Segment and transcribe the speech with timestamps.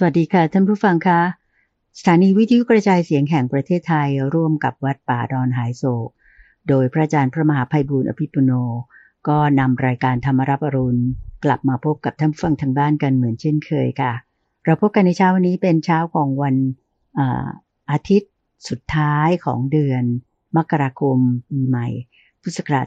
[0.00, 1.20] สวัสดีค่ะ ท่านผู้ฟังคะ
[1.98, 6.08] สถานีวิทยุกระจายเสียงแห่งประเทศไทยร่วมกับวัดป่าดอนหายโศก
[6.68, 8.52] โดยพระอาจารย์พระมหาภัยบูร์อภิปุโน
[9.28, 11.02] ก็นำรายการธรรมรับอรุณ
[11.44, 14.12] กลับมาพบกับท่านฟังทางบ้านกันเหมือนเช่นเคยค่ะ
[14.64, 16.54] เราพบกันในเช้าวันนี้เป็นเช้าของวัน
[17.18, 17.48] อา
[17.90, 18.32] อาทิตย์
[18.68, 20.04] สุดท้ายของเดือน
[20.56, 21.18] มกราคม
[21.50, 21.88] ปีใหม่
[22.42, 22.86] พุทธศักราช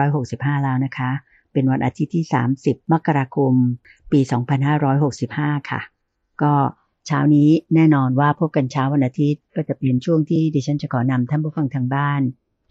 [0.00, 1.10] 2565 แล้วนะคะ
[1.52, 2.24] เป็นวันอาทิตย์ที่
[2.58, 3.52] 30 มกราคม
[4.12, 4.20] ปี
[4.94, 5.82] 2565 ค่ะ
[6.42, 6.54] ก็
[7.06, 12.20] เช้านี้แน่นอนว่าพบกันเช้าวันอาทิตย์ก็จะเป็นช่วงที่ดิฉันจะขอนำท่านผู้ฟังทางบ้าน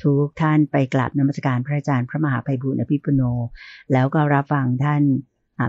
[0.03, 3.21] ทุกท่านไปกราบนมัสการพระอาจารย์พระมหาภัยบุญอภิปุโน
[3.91, 5.01] แล้วก็รับฟังท่าน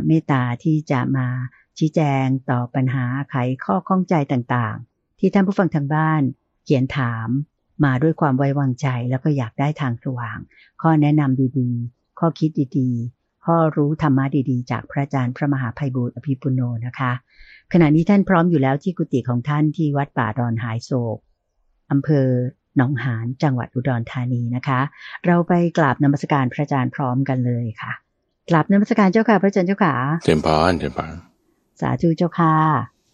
[0.06, 1.26] เมตตาที่จะมา
[1.78, 6.22] ชี้แจงต่อปัญหาไขข้อข้องใจต่างๆ ที่ท่านผู้ฟังทางบ้าน
[6.64, 7.28] เขียนถาม
[7.84, 10.38] มาด้วยความไว้วางใจแล้วก็อยากได้ทางสว่าง
[10.82, 17.12] ข้อแนะนำดีๆ ข้อคิดดีๆ ข้อรู้ธรรมะดีๆ จากพระอาจารย์พระมหาภัยบุญอภิปุโนนะคะ
[17.72, 21.18] ขณะนี้ท่านพร้อมอยู่แล้วที่กุฏิของท่านที่วัดป่าดอนหายโศก
[21.92, 22.26] อำเภอ
[22.76, 24.80] หนองหานจังหวัดอุดรธานีนะคะ
[25.26, 27.92] เราไปกราบนมัสการพระอาจารย์พร้อมกันเลยค่ะ
[28.50, 29.94] กราบนมัสการเจ้าค่ะพระอาจารย์เจ้าค่ะ
[30.24, 31.12] เจริญพรเจริญพร
[31.80, 32.54] สาธุเจ้าค่ะ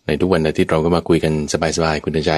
[0.06, 2.32] ในทุกวันอาทิตย์เราก็มาคุยกันสบายๆคุณใจ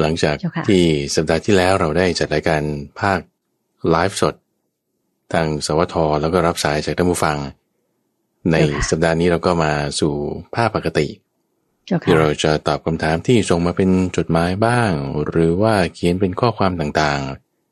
[0.00, 2.62] หลังจากเจ้าค่ะที่สัปดาห์ที่แล้วเราได้จัดรายการ
[3.00, 3.20] ภาค
[3.90, 4.34] ไลฟ์สด
[5.32, 7.36] ทางสวทแล้วก็รับสายจากท่านผู้ฟัง
[8.52, 8.56] ใน
[8.90, 10.14] สัปดาห์นี้เราก็มาสู่
[10.54, 11.06] ภาพปกติ
[11.86, 14.90] เจ้าที่ค่ะเราจะตอบคำถามที่ส่งมาเป็นจดหมายบ้าง
[15.28, 17.20] หรือว่าเขียนเป็นข้อความต่าง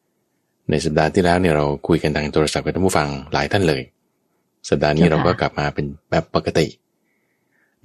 [0.09, 3.83] ๆ ในสัปดาห์ที่แล้วเนี่ยเราคุยกันทางโทรศัพท์กับท่านผู้ฟังหลายท่านเลย
[4.69, 6.67] สัปดาห์นี้เราก็กลับมาเป็นแบบปกติ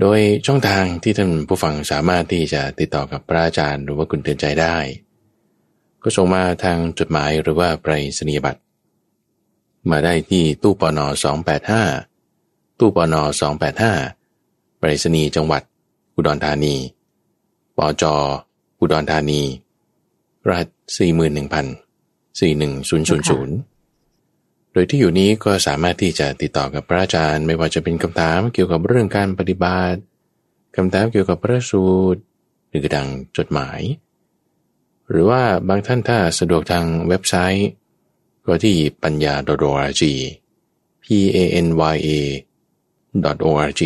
[0.01, 4.77] โดยช่องทางที่ท่านผู้ฟังสามารถที่จะติดต่อกับพระอาจารย์หรือว่าคุณเตือนใจได้
[6.03, 8.61] ก็ส่งมาทางจดหมายหรือว่าไปรษณียบัตร
[9.91, 10.99] มาได้ที่ตู้ปน
[11.61, 12.12] 285
[12.83, 13.15] ตู้ปน
[13.97, 15.61] 285ไปรษณีย์จังหวัด
[16.15, 16.75] อุดรธานี
[17.77, 18.03] ปจ
[18.79, 19.41] อุดรธานี
[20.47, 20.79] รหัส41,000
[22.39, 29.99] 41000 โดยที่อยู่นี้ก็สามารถที่จะติดต่อกับพระอาจารย์ไม่ว่าจะเป็นคำถามเกี่ยวกับเรื่องการปฏิบัติ
[30.75, 32.21] คำถามเกี่ยวกับพระสูตร
[32.69, 33.81] หรือกระดังจดหมาย
[35.09, 37.69] หรือว่าบางท่านถ้าสะดวกทางเว็บไซต์
[38.45, 40.03] ก็ที่ปัญญา .org
[41.03, 42.09] p a n y a
[43.51, 43.81] .org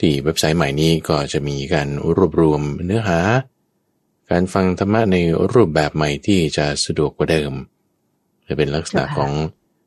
[0.00, 3.20] ที่เว็บไซต์ใหม่นี้ก็จะมีการรวบรวมเนื้อหา
[4.30, 5.16] การฟังธรรมะใน
[5.52, 7.52] รูปแบบใหม่ที่จะสะดวกกว่าเดิม
[8.46, 9.32] จะเป็นลักษณะเจ้าค่ะของ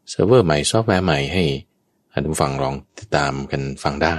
[0.10, 1.44] เซิร์ฟเวอร์ใหม่ซอฟต์แวร์ใหม่ให้
[2.12, 4.18] ท่านผู้ฟังลองติดตามกันฟังได้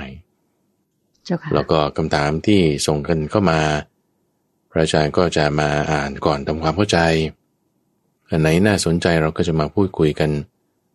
[1.24, 3.60] เจ้าค่ะแล้วก็คำถามที่ส่งกันเข้ามา
[4.70, 6.98] พระอาจารย์ก็จะมาอ่านก่อนทำความเข้าใจ
[8.28, 10.30] อันไหนน่าสนใจเราก็จะมาพูดคุยกัน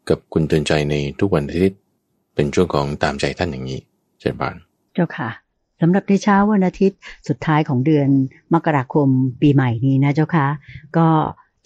[0.09, 1.79] กับคุณเตือนใจในทุกวันอาทิตย์
[2.35, 3.79] เป็นช่วงของตามใจท่านอย่างนี้
[4.19, 4.55] เช่นบาน
[4.93, 5.29] เจ้าค่ะ
[5.81, 8.09] สำหรับในเช้าวันอาทิตย์สุดท้ายของเดือน
[8.53, 9.07] มกราคม
[9.41, 10.47] ปีใหม่นี้นะเจ้าค่ะ
[10.97, 11.07] ก็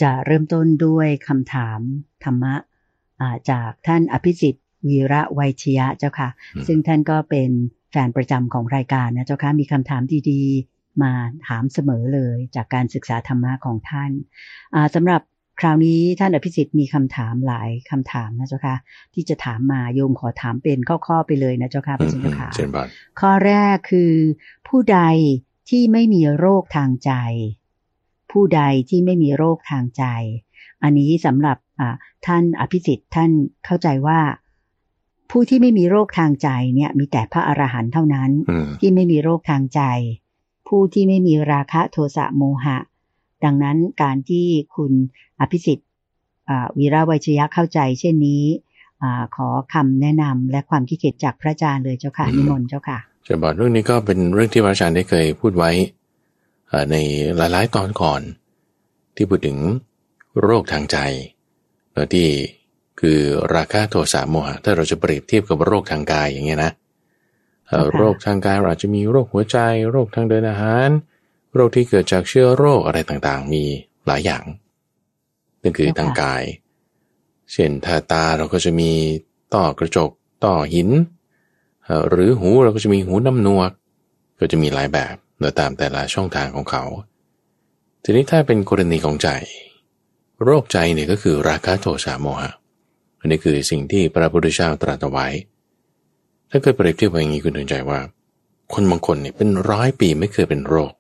[0.02, 1.80] จะเริ่มต้นด้วยคำถาม
[2.24, 2.54] ธรรมะ
[3.22, 7.50] อ่าจากท่านอภิสิทธิ์วีระไวยชยะเจ้าค่ะอืมซึ่งท่านก็เป็น
[7.92, 11.12] แฟนประจำของรายการนะเจ้าค่ะมีคำถามดีๆ มา
[11.48, 14.12] ถามเสมอเลยจากการศึกษาธรรมะของท่าน
[14.76, 15.22] อ่าสำหรับ
[15.60, 18.76] คราวนี้ท่านอภิสิทธิ์มีคำถามหลายคำถามนะเจ้าค่ะ
[19.14, 22.88] ที่จะถามมาโยมขอถามเป็นข้อๆไปเลยนะเจ้าค่ะพอืระมเจ้าค่ะเช่นบาน
[23.20, 24.14] ข้อแรกคือ
[24.68, 25.00] ผู้ใด
[25.70, 27.12] ที่ไม่มีโรคทางใจ
[28.32, 30.06] ผู้ใดที่ไม่มีโรคทางใจ
[30.84, 31.96] อันนี้สำหรับอ่า
[32.26, 33.32] ท่านอภิสิทธิ์ท่าน
[33.66, 34.20] เข้าใจว่า
[35.32, 39.82] ผู้ที่ไม่มีโรคทางใจเนี่ยมีแต่พระอรหันต์เท่านั้นอืมที่ไม่มีโรคทางใจ
[40.68, 42.78] ผู้ที่ไม่มีราคะโทสะโมหะ
[43.46, 44.46] ดังนั้นการที่
[44.76, 44.92] คุณ
[45.40, 45.88] อภิสิทธิ์
[46.50, 48.44] อ่าวีระไวยชยะเข้าใจ เช่นนี้
[49.04, 55.72] อาขอคำแนะนำและความคิดเห็นจากพระอาจารย์เลยเจ้าค่ะอืมนิมนต์เจ้าค่ะเช่นบานเรื่องนี้ก็เป็นเรื่องที่พระอาจารย์ได้เคยพูดไว้
[56.68, 56.96] เอ่อใน
[57.38, 58.22] หลายๆตอนก่อน
[59.16, 59.58] ที่พูดถึง
[60.42, 60.98] โรคทางใจ
[61.94, 62.28] แล้วที่
[63.00, 63.20] คือ
[63.56, 66.72] ราคะโทสะโมหะถ้าเราจะเปรียบเทียบกับโรคทางกายอย่างเงี้ยนะ
[67.68, 69.58] เอ่อค่ะโรคทางกายเราอาจจะมีโรคหัวใจ
[69.92, 70.90] โรคทางเดินอาหาร
[71.54, 73.64] โรคที่เกิดจากเชื้อโรคอะไรต่างๆ มี
[74.08, 74.44] หลายอย่าง
[75.62, 76.44] นั่นคือทางกาย
[77.52, 78.92] เช่นถ้าตาเราก็จะมี
[79.54, 80.10] ต้อกระจก
[80.44, 80.90] ต้อหิน
[82.10, 83.72] หรือหูเราก็จะมีหูน้ำนวก
[84.40, 86.84] ก็จะมีหลายแบบแล้วตามแต่ละช่องทางของเขา
[88.04, 89.30] ทีนี้ถ้าเป็นกรณีของใจ
[90.44, 92.52] โรคใจเนี่ยก็คือราคะโทสะโมหะ
[93.20, 95.28] อันนี้คือสิ่งที่พระพุทธเจ้าตรัสไว้
[96.50, 98.00] ถ้าเกิดเปรียบเทียบไปอย่างนี้คุณถึงใจว่า
[98.74, 100.92] คนบางคนเนี่ยเป็นร้อยปีไม่เคยเป็นโรค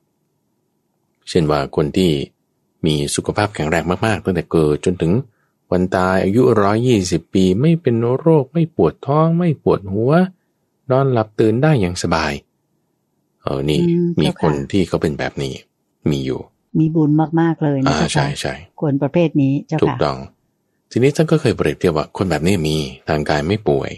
[1.29, 2.11] เช่นว่าคนที่
[2.85, 5.11] มีสุขภาพแข็งแรงมากๆ ตั้งแต่เกิดจนถึง
[5.71, 10.11] วันตายอายุร้อยยี่สิบปีไม่เป็นโรค ไม่ปวดท้อง ไม่ปวดหัว
[10.91, 12.33] นอนหลับตื่นได้อย่างสบาย
[13.41, 15.53] เออนี่อืมมีเจ้าค่ะคนที่เขาเป็นแบบนี้
[16.09, 16.39] มีอยู่
[16.79, 17.11] มีบุญ
[17.41, 20.17] มากๆเลยนะอ่าเจ้าใช่ค่ะใช่คนประเภทนี้เจ้าถูกค่ะต้อง
[20.91, 22.77] ทีนี้ท่านก็เคยเปรียบเทียบว่าคนแบบนี้มี
[23.07, 23.91] ทางกายไม่ป่วย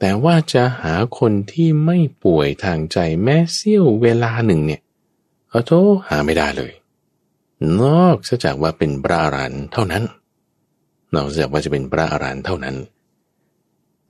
[0.00, 5.70] แต่ว่าจะหาคนที่ไม่ป่วยทางใจแม้เสี้ยวเวลาหนึ่งเนี่ยเอาโท
[6.08, 6.72] หาไม่ได้เลย
[7.82, 10.04] นอกจากว่าเป็นพระอรหันต์เท่านั้น
[11.14, 12.76] นอกจากว่าจะเป็นพระอรหันต์เท่านั้น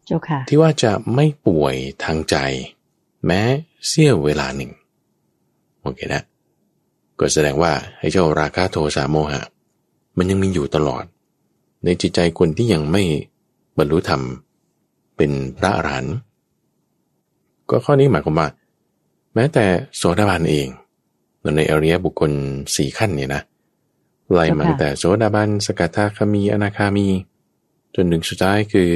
[0.06, 2.36] เจ้าค่ะ ที่ว่าจะไม่ป่วยทางใจ
[3.26, 3.40] แม้
[3.86, 4.70] เสี้ยวเวลาหนึ่ง
[5.82, 6.22] โอเคนะ
[7.18, 9.42] ก็แสดงว่าไอ้เจ้าราคะโทสะโมหะ
[10.16, 11.04] มันยังมีอยู่ตลอด
[11.84, 13.02] ในจิตใจคนที่ยังไม่
[13.78, 14.22] บรรลุธรรม
[15.16, 16.14] เป็นพระอรหันต์
[17.70, 18.48] ก็ข้อนี้หมายความว่า
[19.34, 19.64] แม้แต่
[19.96, 20.68] โสดาบันเอง
[21.56, 22.32] ในอริยบุคคล
[22.76, 23.42] สี่ขั้นเนี่ยนะ
[24.32, 27.08] ไล่มาตั้งแต่โสดาบันสกทาคามีอนาคามี
[27.94, 28.90] จนถึงสุดท้ายคือ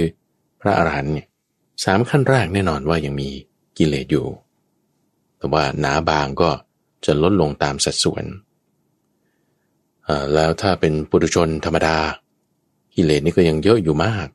[0.60, 1.26] พระอรหันต์เนี่ย
[1.84, 3.28] สามขั้นแรกแน่นอนว่ายังมี
[3.78, 4.26] กิเลสอยู่
[5.38, 6.50] แต่ว่าหนาบางก็
[7.04, 8.24] จะลดลงตามสัดส่วน
[10.04, 11.96] เอ่อแล้วถ้าเป็นปุถุชนธรรมดา
[12.94, 14.28] กิเลสนี่ก็ยังเยอะอยู่มาก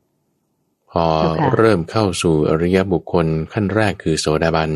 [0.90, 4.70] พอเจ้าค่ะเริ่มเข้าสู่อริยบุคคลขั้นแรกคือโสดาบัน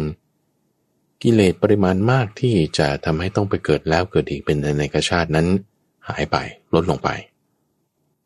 [1.25, 5.47] กิเลสปริมาณมากที่จะทำให้ต้องไปเกิดแล้วเกิดอีกเป็นในกชาตินั้น
[6.09, 6.37] หายไป
[6.75, 7.09] ลดลงไป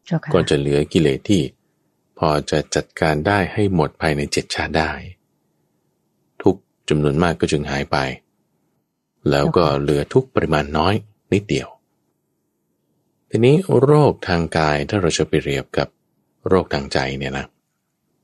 [0.07, 1.43] เจ้าค่ะก็จะเหลือกิเลสที่
[2.19, 4.91] พอจะจัดการได้ให้หมดภายในเจ็ดชาติได้
[6.43, 6.57] ทุก
[6.89, 7.97] จำนวนมากก็จึงหายไป
[9.31, 10.95] แล้วก็เหลือทุกปริมาณน้อย
[11.33, 11.69] นิดเดียว
[13.31, 15.89] ทีนี้โรคทางกายถ้าเราจะไปเรียบกับ
[16.49, 17.47] โรคทางใจเนี่ยนะ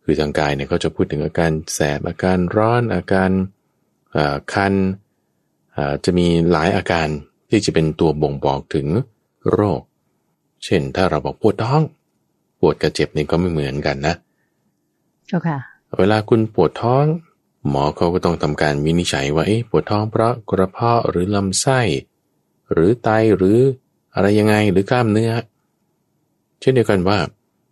[0.05, 3.54] คือทางกายเนี่ยเขาจะพูดถึงอาการแสบอาการร้อนอาการเอ่อ
[4.53, 4.75] คัน
[5.73, 7.09] เอ่อจะมีหลายอาการ
[7.51, 8.87] ที่จะเป็นตัวบ่งบอกถึง
[9.53, 9.83] โรค
[10.65, 11.81] เช่นถ้าเราบอกปวดท้อง
[12.61, 14.15] ปวดกับเจ็บนี่ก็ไม่เหมือนกันนะ
[15.27, 15.59] เจ้าค่ะ
[15.99, 17.05] เวลาคุณปวดท้อง
[17.69, 21.81] หมอเขาก็ต้องทำการวินิจฉัยว่าเอ๊ะปวดท้องเพราะกระเพาะหรือลำไส้
[22.73, 23.59] หรือไตหรือ
[24.15, 25.33] อะไรยังไงหรือกล้ามเนื้อ
[26.61, 27.19] เช่นเดียวกันว่า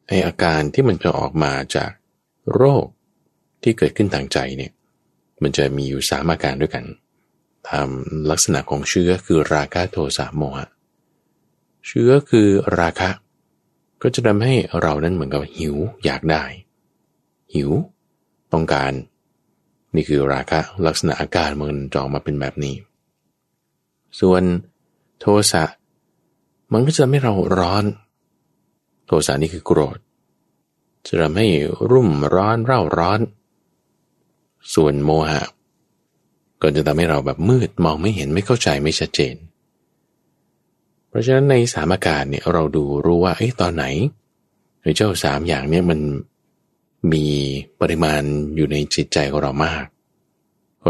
[0.07, 1.91] ไออาการที่มันจะออกมาจาก
[2.55, 2.87] โรค
[3.63, 4.73] ที่เกิดขึ้นทางใจเนี่ย
[5.43, 6.85] มันจะมีอยู่สามอาการด้วยกัน
[7.69, 7.89] ตาม
[8.31, 10.69] ลักษณะของเชื้อคือราคะโทสะโมหะ
[11.87, 12.49] เชื้อคือ
[12.79, 13.11] ราคะ
[14.03, 16.45] ก็จะทำให้เรานั้นเหมือนกับหิวอยากได้
[17.55, 17.71] หิว
[18.53, 18.93] ต้องการ
[19.95, 22.75] นี่คือราคะลักษณะอาการมันจออกมาเป็นแบบนี้
[24.21, 24.43] ส่วน
[25.21, 25.65] โทสะ
[26.73, 27.85] มันก็จะทำให้เราร้อน
[29.07, 29.99] โทสะนี่คือโกรธ
[31.07, 31.49] จะทำให้
[31.91, 33.21] รุ่มร้อนเร่าร้อน
[34.75, 35.43] ส่วนโมหะ
[36.63, 39.35] ก็จะทำให้เราแบบมืดมองไม่เห็นไม่เข้าใจไม่ชัดเจน
[41.09, 43.85] เพราะฉะนั้นในสามอาการเนี่ยเราดูรู้ว่าเอ้ตอนไหน
[44.83, 46.01] ไอ้เจ้าสามอย่างเนี่ยมัน
[47.13, 47.27] มี
[47.81, 48.23] ปริมาณ
[48.57, 49.85] อยู่ในจิตใจของเรามาก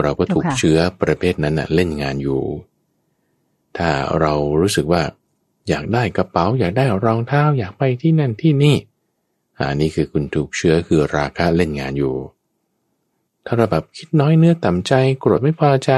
[0.02, 2.42] เราก็ถูกเจ้าค่ะเชื้อประเภทนั้นน่ะเล่นงานอยู่
[3.78, 3.90] ถ้า
[4.20, 5.02] เรารู้สึกว่า
[5.68, 8.76] อยากได้กระเป๋า อยากได้รองเท้าอยากไปที่นั่นที่นี่
[9.58, 12.14] อันนี้คือคุณถูกเชื้อคือราคะเล่นงานอยู่
[13.46, 15.92] ถ้าเราแบบคิดน้อยเนื้อต่ำใจโกรธไม่พอใจ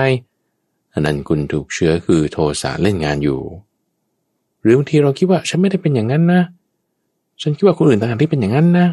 [0.92, 3.40] อันนั้นคุณถูกเชื้อคือโทสะเล่นงานอยู่
[4.62, 6.42] หรือบางทีเราคิดว่าฉันไม่ได้เป็นอย่างนั้นนะ
[7.42, 8.86] ฉันคิดว่าคนอื่นต่างหากที่เป็นอย่างนั้นนะ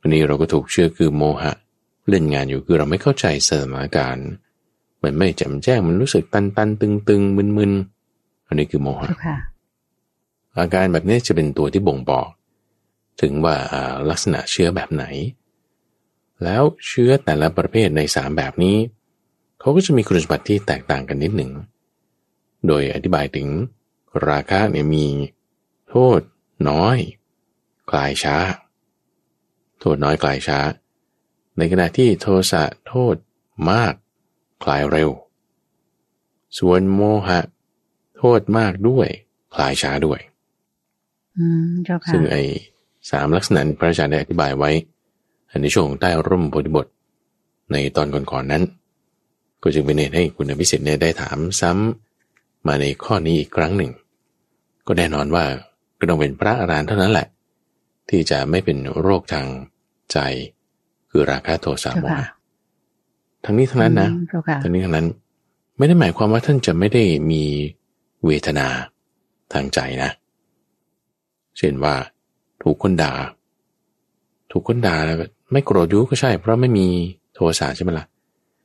[0.00, 1.52] วันนี้เราก็ถูกเชื่อคือโมหะ
[2.10, 4.28] เล่นงานอยู่คือเราไม่เข้าใจสถานการณ์
[5.02, 7.72] มันไม่แจ่มแจ้งมันรู้สึกตันตันตึงตึงมึนมึน
[8.46, 9.36] อันนี้คือโมหะเจ้าค่ะ
[10.58, 12.28] อาการแบบนี้จะเป็นตัวที่บ่งบอก
[13.20, 15.04] ถึงว่าอ่าลักษณะเชื้อแบบไหน
[16.44, 18.76] แล้วเชื้อแต่ละประเภทในสามแบบนี้
[19.60, 21.52] เขาก็จะมีคุณสมบัติที่แตกต่างกันนิดหนึ่ง
[22.66, 23.48] โดยอธิบายถึง
[24.28, 25.06] ราคะเนี่ยมี
[25.88, 26.20] โทษ
[26.68, 26.98] น้อย
[27.90, 28.36] คลายช้า
[29.80, 30.58] โทษน้อยคลายช้า
[31.56, 33.14] ในขณะที่โทสะโทษ
[33.70, 33.94] มาก
[34.64, 35.10] คลายเร็ว
[36.58, 37.40] ส่วนโมหะ
[38.16, 39.08] โทษมากด้วย
[39.54, 40.20] คลายช้าด้วย
[41.38, 42.42] อืมเจ้าค่ะซึ่งไอ้
[43.10, 44.70] สามลักษณะพระอาจารย์ได้อธิบายไว้
[45.62, 46.86] ในช่วงของใต้ร่มโพธิบท
[47.72, 48.62] ในตอนก่อนๆนนั้น
[49.62, 53.90] ก็จึงเป็นเหตุให้คุณอภิสิทธิ์เนี่ยได้ถามซ้ำมาในข้อนี้อีกครั้งหนึ่ง
[54.86, 55.44] ก็แน่นอนว่า
[55.98, 57.26] ก็ต้องเป็นพระอรหันต์เท่านั้นแหละ
[58.08, 59.46] ที่จะไม่เป็นโรคทาง
[60.12, 60.18] ใจ
[61.10, 62.28] คือราคะโทสะเจ้าโมค่ะหะ
[63.44, 65.06] ทั้งนี้ทั้งนั้นนะอืมเจ้าค่ะทั้งนี้ทั้งนั้น
[65.76, 67.44] ไม่ได้หมายความว่าท่านจะไม่ได้มี
[68.26, 68.66] เวทนา
[69.52, 70.10] ทางใจนะ
[71.58, 71.94] เช่นว่า
[72.62, 73.12] ถูกคนด่า
[74.50, 75.18] ถูกคนด่าแล้ว
[75.52, 76.86] ไม่โกรธอยุก็ใช่ เพราะไม่มี
[77.34, 78.04] โทสะใช่ไหมล่ะ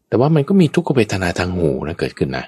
[0.08, 2.46] แต่ว่ามันก็มีทุกขเวทนาทางหูนะเกิดขึ้นนะ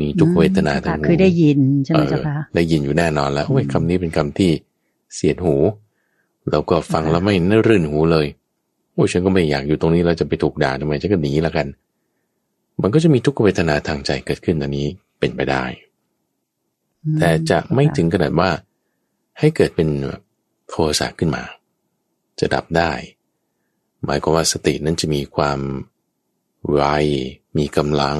[0.00, 4.50] มีทุกขเวทนาทางหูคือได้ยินใช่ไหมเออเจ้าค่ะได้ยินอยู่แน่นอนแล้วโอ้ยอืมคำนี้เป็นคำที่
[5.14, 5.54] เสียดหู
[6.50, 8.26] แล้วก็ฟังแล้วไม่น่ารื่นหูเลย
[8.92, 11.66] โอ้ยฉันก็ไม่อยากอยู่ตรงนี้แล้วจะไปถูกด่าทำไมฉันก็หนีแล้วกัน
[12.82, 14.86] มันก็จะมีทุกขเวทนาทางใจเกิดขึ้นอันนี้
[15.18, 15.64] เป็นไปได้
[17.18, 18.50] แต่จะไม่ถึงขนาดว่า
[19.38, 19.88] ให้เกิดเป็น
[20.68, 21.42] โทสะขึ้นมา
[22.40, 22.92] จะดับได้
[24.04, 25.58] หมายความว่าสตินั้นจะมีความ
[26.70, 26.82] ไว
[27.58, 28.18] มีกำลัง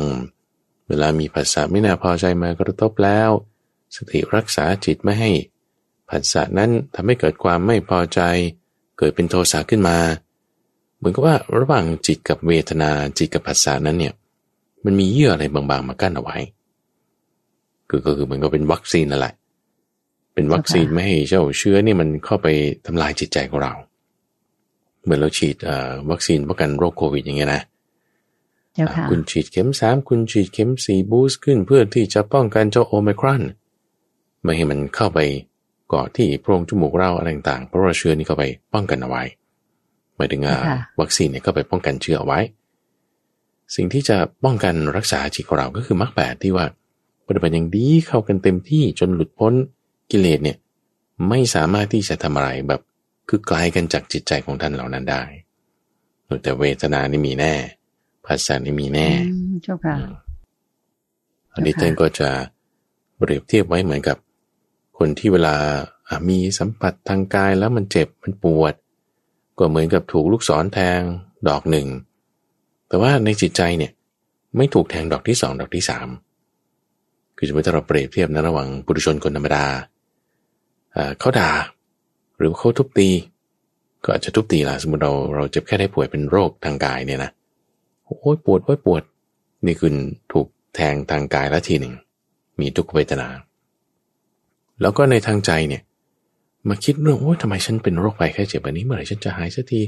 [0.89, 3.31] เวลามีภาษาไม่น่าพอใจมากระทบแล้ว
[3.97, 5.31] สติรักษาจิตไม่ให้
[6.09, 8.21] ผัสสะนั้นทำให้เกิดความไม่พอใจ
[8.99, 9.99] เกิดเป็นโทสะขึ้นมา
[10.97, 14.15] เหมือนกับว่าระหว่างจิตกับเวทนาจิตกับผัสสะนั้นเนี่ย
[14.85, 16.39] มันมีเยื่ออะไรบางๆมากั้นเอาไว้
[17.89, 19.35] คือก็คือเหมือนกับเป็นวัคซีนนั่นแหละ
[20.35, 22.49] เป็นวัคซีนไม่ให้เจ้าเชื้อนี่มันเข้าไป
[22.87, 23.73] ทำลายจิตใจของเรา
[25.03, 25.57] เหมือนเราฉีด
[26.11, 27.63] วัคซีนป้องกันโรคโควิดอย่างเงี้ยนะ
[29.11, 33.43] คุณฉีดเข็มสามคุณฉีดเข็มสี่บูสต์ขึ้นเพื่อที่จะป้องกันเจ้าโอไมครอน
[34.43, 35.19] ไม่ให้มันเข้าไป
[35.89, 38.45] เกาะที่โพรงจมูกเราอะไรต่างๆเพราะว่าเชื้อนี้เข้าไป
[38.75, 39.23] ป้องกันเอาไว้
[40.17, 40.43] หมายถึง
[41.01, 42.41] วัคซีนเนี่ยเข้าไปป้องกันเชื้อเอาไว้
[43.75, 46.67] สิ่งที่จะป้องกันรักษาจิตของเราก็คือมรรคแปดที่ว่า
[47.27, 49.53] ปฏิบัติอย่างดีเข้ากันเต็มที่จนหลุดพ้น
[50.11, 50.57] กิเลสเนี่ย
[51.29, 52.81] ไม่สามารถที่จะทำอะไรแบบ
[53.29, 55.23] คือไกลกันจากจิตใจของท่านเหล่านั้นได้
[56.43, 57.55] แต่เวทนานี่มีแน่
[58.27, 59.09] ภาษานี่มีแน่
[59.63, 59.97] เจ้าค่ะ
[61.55, 62.29] อันนี้ท่านก็จะ
[63.17, 64.17] เปรียบเทียบไว้เหมือนกับ
[64.99, 65.57] คนที่เวลา
[66.29, 68.75] มีสัมผัสทางกายแล้วมันเจ็บมันปวด
[69.59, 71.01] ก็เหมือนกับถูกลูกศรแทง
[71.49, 71.87] ดอกหนึ่ง
[72.89, 73.93] แต่ว่าในจิตใจเนี่ย
[74.57, 76.09] ไม่ถูกแทงดอกที่สองดอกที่สาม
[77.37, 79.65] คือจะไม่ต้องเราเปรียบเทียบนะระหว่างปุถุชนคนธรรมดา
[81.19, 81.57] เขาด่าห
[82.43, 83.11] รือเขาทุบตี
[84.05, 87.31] ก็อาจจะทุบตีละสมมติเราเราเจ็บแค่ได้ป่วยเป็นโรคทางกายเนี่ยนะ
[88.05, 89.03] โอ้ยปวดโอ้ยปวด
[89.67, 89.91] นี่คือ
[90.33, 91.95] ถูกแทงทางกายแล้วทีหนึ่ง
[92.61, 93.29] มีทุกขเวทนา
[94.81, 95.83] แล้วก็ในทางใจเนี่ย
[96.69, 99.81] มาคิดเรื่องโอ้ยทำไมฉันเป็นโรคภัยแค่เจ็บแบบนี้เมื่อไหร่ฉันจะหายสักที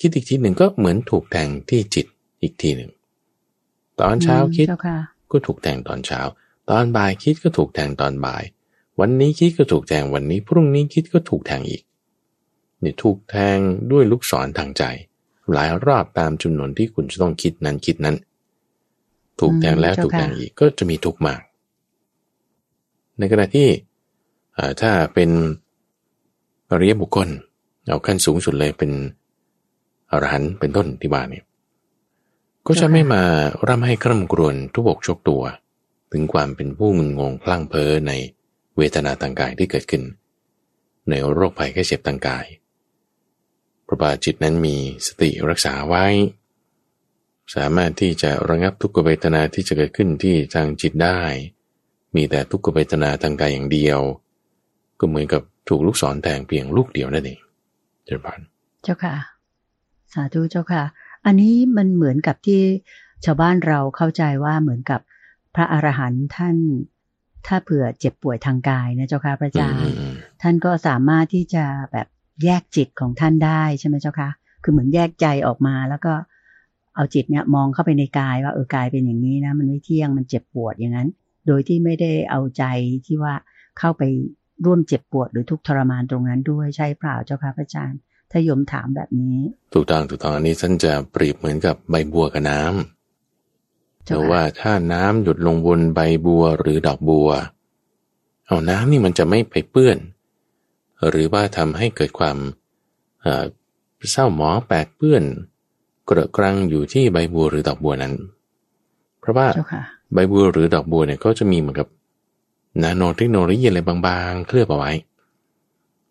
[0.00, 2.06] คิดอีกทีหนึ่งก็เหมือนถูกแทงที่จิต
[2.42, 2.90] อีกทีหนึ่ง
[4.00, 4.66] ตอนเช้าคิด
[5.30, 6.20] ก็ถูกแทงตอนเช้า
[6.70, 8.42] ตอนบ่ายคิดก็ถูกแทงตอนบ่าย
[9.00, 11.82] วันนี้คิดก็ถูกแทงวันนี้พรุ่งนี้คิดก็ถูกแทงอีก
[12.82, 13.58] นี่ถูกแทง
[13.92, 14.82] ด้วยลูกศรทางใจ
[15.52, 18.16] หลายรอบตามจำนวนที่คุณจะต้องคิดนั้นคิดนั้น
[19.40, 21.40] ถูกแทงแล้วถูกแทงอีกก็จะมีทุกข์มาก
[23.18, 23.68] ในขณะที่
[24.80, 25.30] ถ้าเป็น
[26.70, 27.28] อริยบุคคล
[27.86, 28.90] เอาขั้นสูงสุดเลยเป็น
[30.10, 31.44] อรหันต์เป็นต้นที่บ้านเนี่ย
[32.66, 33.22] ก็จะไม่มา
[33.68, 35.42] ร่ำให้คร่ำกรวนทุบกชกตัว
[36.12, 38.12] ถึงความเป็นผู้งุนงงพลั้งเพ้อใน
[38.78, 40.02] เวทนาต่างกายที่เกิดขึ้น
[41.10, 42.46] ในโรคภัยแค่เจ็บต่างกาย
[43.86, 46.06] พระบาจิตนั้นมีสติรักษาไว้
[47.54, 51.20] สามารถที่จะระงับทุกขเวทนาที่จะเกิดขึ้นที่ทางจิตได้
[52.14, 54.00] มีแต่ทุกขเวทนาทางกายอย่างเดียว
[54.98, 57.40] ก็เหมือนกับถูกลูกศรแทงเพียงลูกเดียวนั่นเอง
[58.04, 58.40] เจ้าพัน
[58.82, 59.14] เจ้าค่ะ
[60.12, 60.82] สาธุเจ้าค่ะ
[61.26, 62.60] อันนี้มันเหมือนกับที่
[63.24, 65.00] ชาวบ้านเราเข้าใจว่าเหมือนกับ
[65.54, 66.56] พระอรหันต์ท่าน
[67.46, 69.80] ถ้าเผื่อเจ็บป่วยทางกายนะเจ้าค่ะพระอาจารย์
[70.42, 72.06] ท่านก็สามารถที่จะแบบ
[72.44, 74.30] แยกจิตของท่านได้ใช่ไหมเจ้าคะ
[74.62, 76.12] คือเหมือนแยกใจออกมาแล้วก็
[76.96, 81.08] เอาจิตเนี่ยมองเข้าไปในกายว่าเออกายเป็นอย่างนี้นะมันไม่เที่ยงมันเจ็บปวดอย่างนั้น
[81.46, 82.64] โดยที่ไม่ได้เอาใจ
[83.06, 83.34] ที่ว่า
[83.78, 84.02] เข้าไป
[84.64, 89.38] ร่วมเจ็บปวดหรือทุกทรมานตรงนั้นด้วยใช่เปล่าเจ้าค่ะพระอาจารย์ถ้าโยมถามแบบนี้
[89.74, 92.97] ถูกต้องถูกต้องอันนี้ท่านจะเปรียบเหมือนกับใบบัวกับน้ำ
[94.08, 97.28] แต่ว่าถ้าน้ำหยุดลงบนใบบัวหรือดอกบัว
[98.46, 99.98] เอาน้ำนี่มันจะไม่ไปเปื้อน
[101.10, 102.36] หรือว่าทำให้เกิดความ
[104.10, 105.22] เศร้าหมองแปดเปื้อน
[106.08, 108.14] กระกรังอยู่ที่ใบบัวหรือดอกบัวนั้น
[109.20, 109.46] เพราะว่า
[110.14, 111.88] ใบบัวหรือดอกบัวเนี่ยก็จะมีเหมือนกับ
[112.82, 114.92] นาโนเทคโนโลยีอะไรบางๆ เคลือบเอาไว้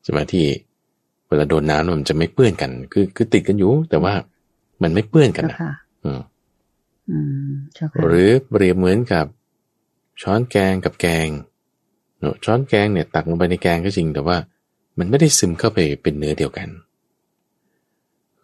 [0.06, 0.46] จะมาที่
[1.27, 4.13] เวลาโดนน้ำมันจะไม่เปื้อนกัน คือคือติดกันอยู่ แต่ว่า
[4.82, 5.58] มันไม่เปื้อนกันนะ
[6.04, 6.20] อืม
[8.06, 9.26] หรือเปรียบเหมือนกับ
[10.22, 11.28] ช้อนแกงกับแกง
[12.46, 14.38] ช้อนแกงเนี่ยตักลงไปในแกงก็จริง แต่ว่า
[15.00, 16.70] มันไม่ได้ซึมเข้าไปเป็นเนื้อเดียวกัน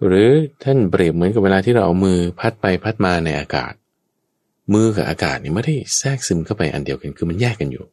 [0.05, 0.29] หรือ
[0.63, 3.74] ท่านเปรียบเหมือนกับเวลาที่เราเอามือพัดไปพัดมาในอากาศ
[4.74, 7.86] มือกับอากาศนี่ไม่ได้แทรกซึมเข้าไปอันเดียวกัน คือมันแยกกันอยู่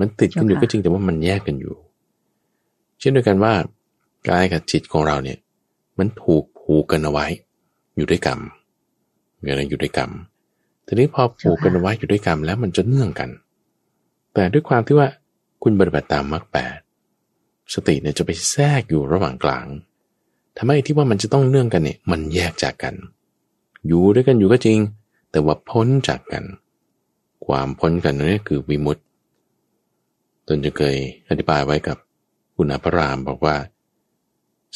[0.00, 1.74] มันติดกันอยู่ก็จริงแต่ว่ามันแยกกันอยู่
[3.00, 3.54] เช่นเดียวกันว่า
[4.28, 5.38] กายกับจิตของเราเนี่ย
[5.98, 7.26] มันถูกผูกกันเอาไว้
[7.96, 10.10] อยู่ด้วยกรรมเมื่อไรอยู่ด้วยกรรม
[10.86, 13.30] ทีนี้พอผูกกันเอาไว้อยู่ด้วยกรรมแล้วมันจะเนื่องกัน
[14.34, 15.08] แต่ด้วยความที่ว่า
[15.62, 16.78] คุณปฏิบัติตามมรรคแปด
[17.74, 19.66] สติเนี่ยจะไปแทรกอยู่ระหว่างกลาง
[20.56, 22.94] ทำให้ที่ว่ามันจะต้องเนื่องกันเนี่ยมันแยกจากกัน
[23.86, 24.78] อยู่ด้วยกันอยู่ก็จริง
[25.30, 26.44] แต่ว่าพ้นจากกัน
[27.46, 29.04] ความพ้นกันนี่คือวิมุตต์
[30.46, 30.96] ตนจะเคย
[31.28, 31.96] อธิบายไว้กับ
[32.56, 33.56] อุณาพรามบอกว่า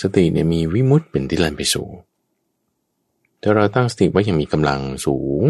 [0.00, 1.86] สติเนี่ยมีวิมุตต์เป็นที่ลันไปสู่
[3.42, 5.42] ถ้าเราตั้งสติไว้อย่างมีกำลังสูง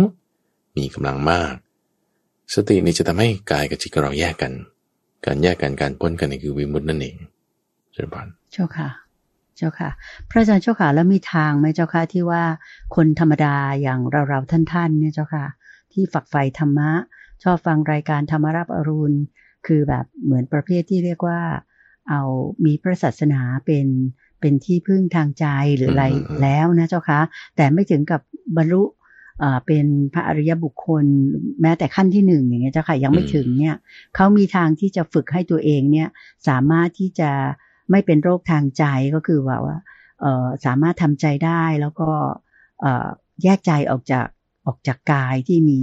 [0.78, 1.54] มีกำลังมาก
[2.54, 4.52] สตินี่จะทำให้กายกับจิตเราแยกกัน
[5.26, 7.16] การแยกกันการพ้นกันนี่คือวิมุตตินั่นเอง
[7.92, 8.88] เชิญพานเจ้าค่ะ
[9.56, 9.90] เจ้าค่ะ
[10.30, 12.42] พระอาจารย์เจ้าค่ะแล้วมีทางไหมเจ้าค่ะที่ว่า
[12.96, 15.46] คนธรรมดาอย่างเราๆท่านๆเนี่ยเจ้าค่ะ
[15.92, 16.90] ที่ฝักใฝ่ธรรมะ
[17.42, 19.18] ชอบฟังรายการธรรมรับอรุณ
[19.66, 21.40] คือแบบเหมือนประเภทที่เรียกว่า
[22.10, 22.22] เอา
[22.64, 23.86] มีพระศาสนาเป็น
[24.42, 25.46] เป็นที่พึ่งทางใจ
[25.76, 26.04] หรืออะไร
[26.42, 27.20] แล้วนะเจ้าคะ
[27.56, 28.20] แต่ไม่ถึงกับ
[28.56, 28.82] บรรลุ
[29.66, 31.04] เป็นพระอริยบุคคล
[31.62, 33.76] แม้แต่ขั้นที่หนึ่งอย่างเงี้ยเจ้าค่ะยังไม่ถึงเนี่ย
[34.14, 36.08] เขามีทางที่จะฝึกให้ตัวเองเนี่ย
[36.48, 37.30] สามารถที่จะ
[37.90, 38.84] ไม่เป็นโรคทางใจ
[39.14, 39.78] ก็คือว่าว่า
[40.66, 42.10] สามารถทำใจได้แล้วก็
[43.42, 44.26] แยกใจออกจาก
[44.66, 45.80] ออกจากกายที่มี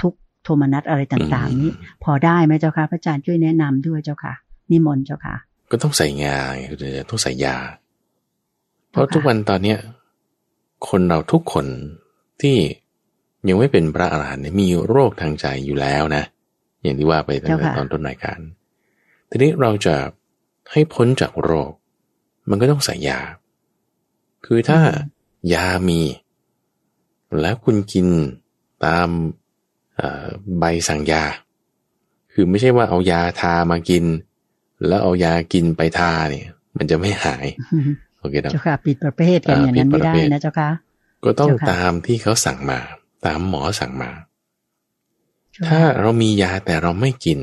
[0.00, 0.14] ทุก
[0.44, 1.72] โทมนัสอะไรต่าง ๆ นี้
[2.04, 4.34] พอได้ไหมเจ้าค่ะพระอาจารย์ช่วยแนะนำด้วยเจ้าค่ะ
[4.70, 5.36] นิมนต์เจ้าค่ะ
[5.70, 6.38] ก็ต้องใส่งา
[7.10, 7.56] ต้องใส่ยา
[8.90, 9.78] เพราะทุกวันตอนเนี้ย
[10.88, 11.66] คนเราทุกคน
[12.40, 12.56] ที่
[13.48, 16.24] ยังไม่เป็นพระอรหันต์มีโรคทางใจอยู่แล้วนะ
[16.82, 18.38] อย่างที่ว่าไปตั้งแต่ตอนต้นรายการ
[19.30, 19.96] ทีนี้เราจะ
[20.72, 21.72] ให้พ้นจากโรค
[22.50, 23.20] มันก็ต้องใส่ยา
[24.46, 24.80] คือถ้า
[25.52, 26.00] ยามี
[27.40, 28.06] แล้วคุณกิน
[28.84, 29.08] ตาม
[30.58, 31.24] ใบสั่งยา
[32.32, 34.04] คือไม่ใช่ว่าเอายาทามากิน
[34.86, 37.46] แล้วเอายากินไปทาเนี่ย มันจะไม่หาย
[38.18, 40.70] โอเคนะเจ้าค่ะปิดประเภทกันอย่างนั้นไม่ได้นะเจ้าค่ะ
[41.24, 42.78] ก็ต้องตามที่เขาสั่งมา
[43.26, 44.10] ตามหมอสั่งมา
[45.68, 47.38] ถ้าเรามียาแต่เราไม่กิน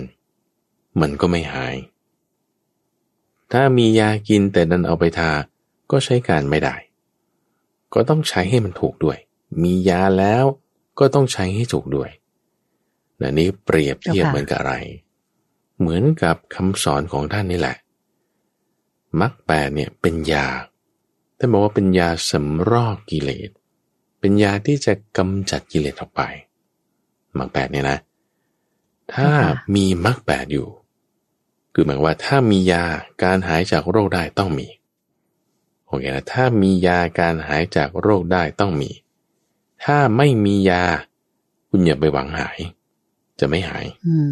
[1.02, 1.76] มันก็ไม่หาย
[3.52, 5.32] ถ้ามียากินแต่ดันเอาไปทา
[5.92, 6.76] ก็ใช้การไม่ได้
[7.94, 9.18] ก็ต้องใช้ให้มันถูกด้วย
[9.64, 10.46] มียาแล้ว
[11.00, 12.10] ก็ต้องใช้ให้ถูกด้วย
[13.22, 14.76] นนี้เปรียบเทียบเหมือนกับอะไร
[15.80, 17.78] เหมือนกับคำสอนของท่านนี่แหละ
[19.20, 20.48] มรรคแปดเนี่ยเป็นยา
[21.38, 23.50] ท่านบอกว่าเป็นยาสำรอกกิเลส
[24.20, 26.22] เป็นยาที่จะกำจัดกิเลสออกไป
[27.38, 28.00] มรรคแปดเนี่ยนะ
[29.14, 29.32] ถ้า
[29.76, 30.68] มีมรรคแปดอยู่
[31.74, 32.86] คือหมายว่าถ้ามียา
[33.24, 34.68] การหายจากโรคได้ต้องมี
[35.86, 38.90] โอเคนะถ้ามียาการหายจากโรคได้ต้องมี
[39.84, 40.84] ถ้าไม่มียา
[41.70, 42.60] คุณอย่าไปหวังหาย
[43.40, 44.32] จะไม่หาย อืม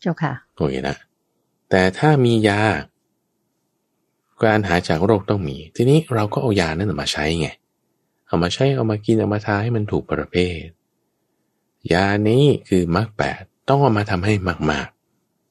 [0.00, 0.96] เจ้าค่ะ โอเคนะ
[1.70, 2.60] แต่ถ้ามียา
[4.42, 7.48] การหายจากโรคต้องมี ทีนี้เราก็เอายานั้นมาใช้ไง
[8.26, 10.66] เอามาใช้เอามากินเอามาทาให้มันถูกประเภท
[11.92, 14.32] ยานี้คือมรรคแปดต้องเอามาทำให้
[14.70, 14.88] มาก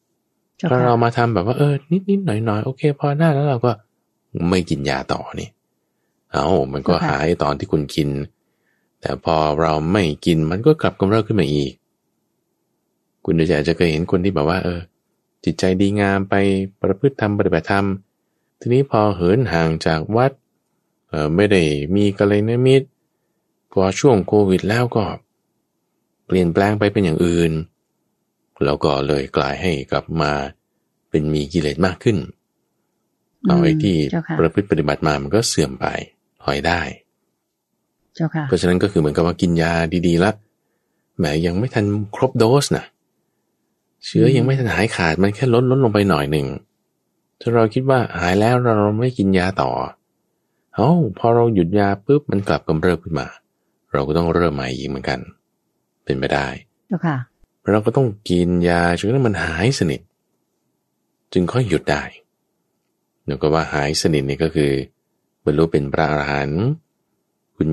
[0.02, 3.72] ๆถ้าเรามาทำแบบว่าเออนิดนิดหน่อยหน่อยโอเคพอได้แล้วเราก็
[4.50, 5.50] ไม่กินยาต่อนี่
[6.32, 8.10] เอามันก็หายตอนที่คุณกิน
[9.02, 11.74] แต่พอเราไม่กินมันก็กลับกำเริบขึ้นมาอีก
[13.26, 14.80] คุณเดชอาจจะเคยเห็นคนที่แบบว่า เออ
[15.44, 16.36] จิตใจดีงามไป
[16.82, 17.86] ประพฤติธรรมปฏิบัติธรรม
[18.60, 20.32] ทีนี้พอเหินห่างจากวัด
[21.10, 21.64] เออไม่ได้
[21.96, 22.88] มีกัลยาณมิตร
[23.72, 25.06] พอช่วงโควิดแล้วก็
[26.26, 27.52] เปลี่ยนแปลงไปเป็นอย่างอื่น
[28.66, 30.32] แล้วก็เลยกลายให้กลับมา
[31.10, 32.18] เป็นมีกิเลสมากขึ้น
[33.48, 33.98] เอาไอ้ที่
[34.40, 35.86] ประพฤติปฏิบัติมามันก็เสื่อมไป
[36.44, 36.82] ถอยได้
[38.48, 39.74] เพราะฉะนั้นก็คือเหมือนกับว่ากินยา
[40.08, 40.32] ดีๆละ
[41.18, 42.86] แหมยังไม่ทันครบโดสนะ
[44.06, 46.48] เชื้อยังไม่ทันหายขาดมันแค่ลดลดลงไปหน่อยหนึ่ง
[47.40, 49.72] ถ้าเราคิดว่าหายแล้วเราไม่กินยาต่อ
[50.76, 53.28] เอาพอเราหยุดยาปุ๊บมันกลับกำเริบขึ้นมา
[53.92, 55.20] เราก็ต้องเริ่มใหม่อีกเหมือนกัน
[56.06, 56.48] เป็นไปได้
[57.06, 57.18] ค่ะ
[57.70, 60.02] เราก็ต้องกินยาจนกระทั่งมันหายสนิท
[61.34, 62.04] จึงค่อยหยุดได้
[63.26, 64.72] เดี๋ยวก็ว่าหายสนิทนี่ก็คือ
[65.46, 66.64] บรรลุเป็นพระอรหันต์
[67.56, 67.68] คุณ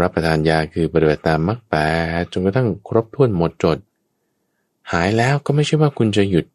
[0.00, 1.74] รับประทานยาคือปฏิบัติตามมรรคแป
[2.20, 3.78] ดจนกระทั่งครบถ้วนหมดจด
[4.92, 6.46] หายแล้วก็ไม่ใช่ว่าคุณจะหยุด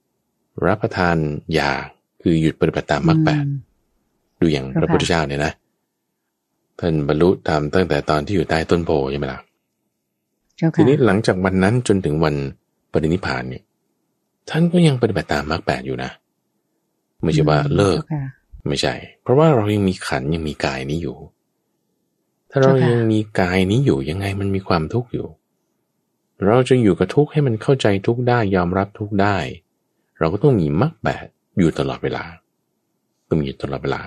[0.65, 1.15] รับประทาน
[1.58, 1.71] ยา
[2.21, 3.45] คือหยุดปฏิบัติตามมรรคแปด
[4.39, 5.54] ดูอย่างพระพุทธเจ้าเนี่ยนะ
[6.80, 9.39] ท่านบรรลุธรรมตั้งแต่ตอนที่อยู่ใต้ต้นโพใช่ไหมล่ะ
[10.76, 12.36] ทีนี้หลังจากวันนั้นจนถึงวัน
[12.91, 13.63] ปรินิพานเนี่ย
[14.50, 16.12] ท่านก็ยังปฏิบัติตามมรรคแปดอยู่นะ
[17.24, 18.02] ไม่ใช่ว่าเลิก
[18.67, 21.17] ไม่ใช่ เพราะว่าเรายังมีขันยังมีกายนี้อยู่
[22.50, 25.28] ถ้าเรายังมีกายนี้อยู่ยังไงมันมีความทุกข์อยู่
[26.45, 29.38] เราจะอยู่กับทุกข์ให้มันเข้าใจทุกข์ได้ยอมรับทุกข์ได้
[30.19, 31.26] เราก็ต้องมีมรรคแปด
[31.58, 32.26] อยู่ตลอดเวลา
[33.30, 34.02] ต้องมีตลอดเวลา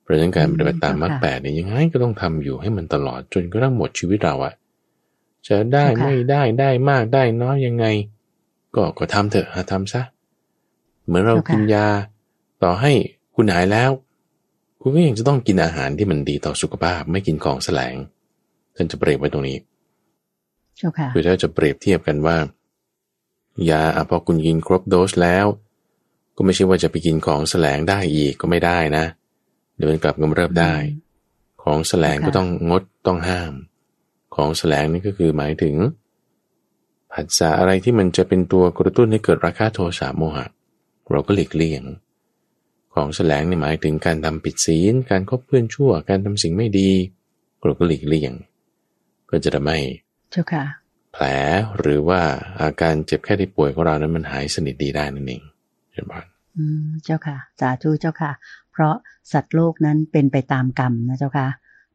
[0.00, 4.54] เพราะฉะนั้นการปฏิบัติตามมรรคแปดเนี่ยยังไงก็ต้องทำอยู่ให้มันตลอดจนกระทั่งหมดชีวิตเราอะ
[5.48, 7.86] จะได้ไม่ได้ได้มากได้น้อยยังไง
[8.74, 10.02] ก็ก็ทำเถอะทำซะ
[11.04, 11.86] เหมือนเรากินยา
[12.62, 12.92] ต่อให้
[13.34, 13.90] คุณหายแล้ว
[14.80, 17.94] คุณก็ยังจะต้องกินอาหารที่มันดีต่อสุขภาพ ไม่กินของแสลง
[18.76, 19.56] ท่านจะเปรียบไว้ตรงนี้
[21.14, 22.36] คือถ้าจะเปรียบเทียบกันว่า
[23.70, 25.46] ยาพอคุณกินครบโดสแล้ว
[26.36, 29.04] ก็ไม่ใช่ว่าจะไปกินของแสลงได้อีกก็ไม่ได้นะ
[29.74, 30.74] เดี๋ยวมันกลับกำเริบได้
[31.62, 33.52] ของแสลงก็ต้องงดต้องห้าม
[34.34, 35.74] ของแสลงนี่ก็คือหมายถึง
[37.12, 40.46] ผัสสะอะไรที่มันจะเป็นตัวกระตุ้นให้เกิดราคะโทสะโมหะ
[41.10, 41.82] เราก็หลีกเลี่ยง
[42.94, 46.90] ของแสลงในหมายถึงการทำผิดศีล การคบเพื่อนชั่ว การทำสิ่งไม่ดี
[47.64, 48.32] เราก็หลีกเลี่ยง
[49.30, 49.80] ก็จะทำให้
[50.30, 50.64] เจ้าค่ะ
[51.12, 51.24] แผล
[51.78, 52.20] หรือว่า
[52.60, 55.42] อาการเจ็บแค่ที่ป่วยของเรานั้นมันหายสนิทดีได้นั่นเอง
[55.92, 56.24] เช่นบ้าน
[56.56, 58.32] อืมเจ้าค่ะสาธุเจ้าค่ะ
[58.72, 58.94] เพราะ
[59.32, 61.48] สัตว์โลกนั้นเป็นไปตามกรรมนะเจ้าค่ะ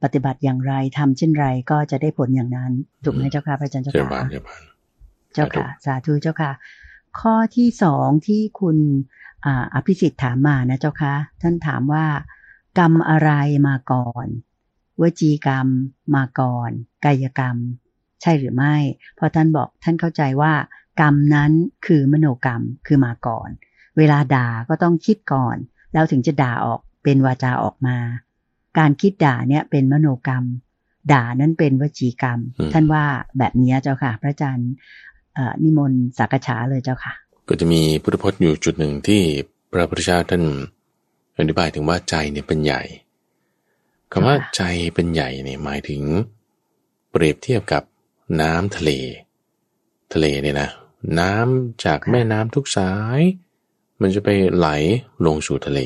[0.03, 2.71] ปฏิบัติอย่างไรทำเช่นไรก็จะได้ผลอย่างนั้น
[3.03, 4.61] ถูกไหมเจ้าค่ะพระอาจารย์เจ้าเช่นค่ะบ้านเช่นบ้าน
[5.33, 6.51] เจ้าค่ะสาธุเจ้าค่ะ
[7.19, 8.77] ข้อที่สองที่คุณ
[9.45, 12.05] อ่าอภิสิทธิ์ถามมานะเจ้าค่ะท่านถามว่า
[12.79, 13.31] กรรมอะไร
[13.67, 14.27] มาก่อน
[15.01, 15.67] วจีกรรม
[16.15, 16.69] มาก่อน
[17.05, 17.57] กายกรรม
[18.21, 18.75] ใช่หรือไม่
[19.15, 20.53] เพราะท่านบอกท่านเข้าใจว่า
[21.01, 21.51] กรรมนั้น
[21.85, 23.49] คือมโนกรรมคือมาก่อน
[23.97, 25.57] เวลาด่าก็ต้องคิดก่อน
[25.93, 27.97] แล้วถึงจะด่าออกเป็นวาจาออกมา
[28.79, 30.45] การคิดด่าเนี่ยเป็นมโนกรรม
[31.13, 33.03] ด่านั้นเป็นวจีกรรมอืมท่านว่า
[33.37, 34.71] แบบนี้เจ้าค่ะ พระอาจารย์
[35.35, 37.13] เอ่อนิมนต์สักกะฉาเลยเจ้าค่ะ
[37.47, 39.21] ก็จะมีพุทธพจน์อยู่จุดหนึ่งที่
[39.71, 40.43] พระพุทธเจ้าท่าน
[41.37, 42.81] อธิบายถึงว่าใจเนี่ยเป็นใหญ่
[44.11, 44.61] คำว่าค่ะใจ
[44.95, 46.01] เป็นใหญ่เนี่ยหมายถึง
[47.11, 47.83] เปรียบเทียบกับ
[48.41, 48.91] น้ำทะเล
[50.13, 50.69] ทะเลเนี่ยนะ
[51.19, 53.21] น้ำจากแม่น้ำทุกสาย
[54.01, 54.67] มันจะไปไหล
[55.25, 55.79] ลงสู่ทะเล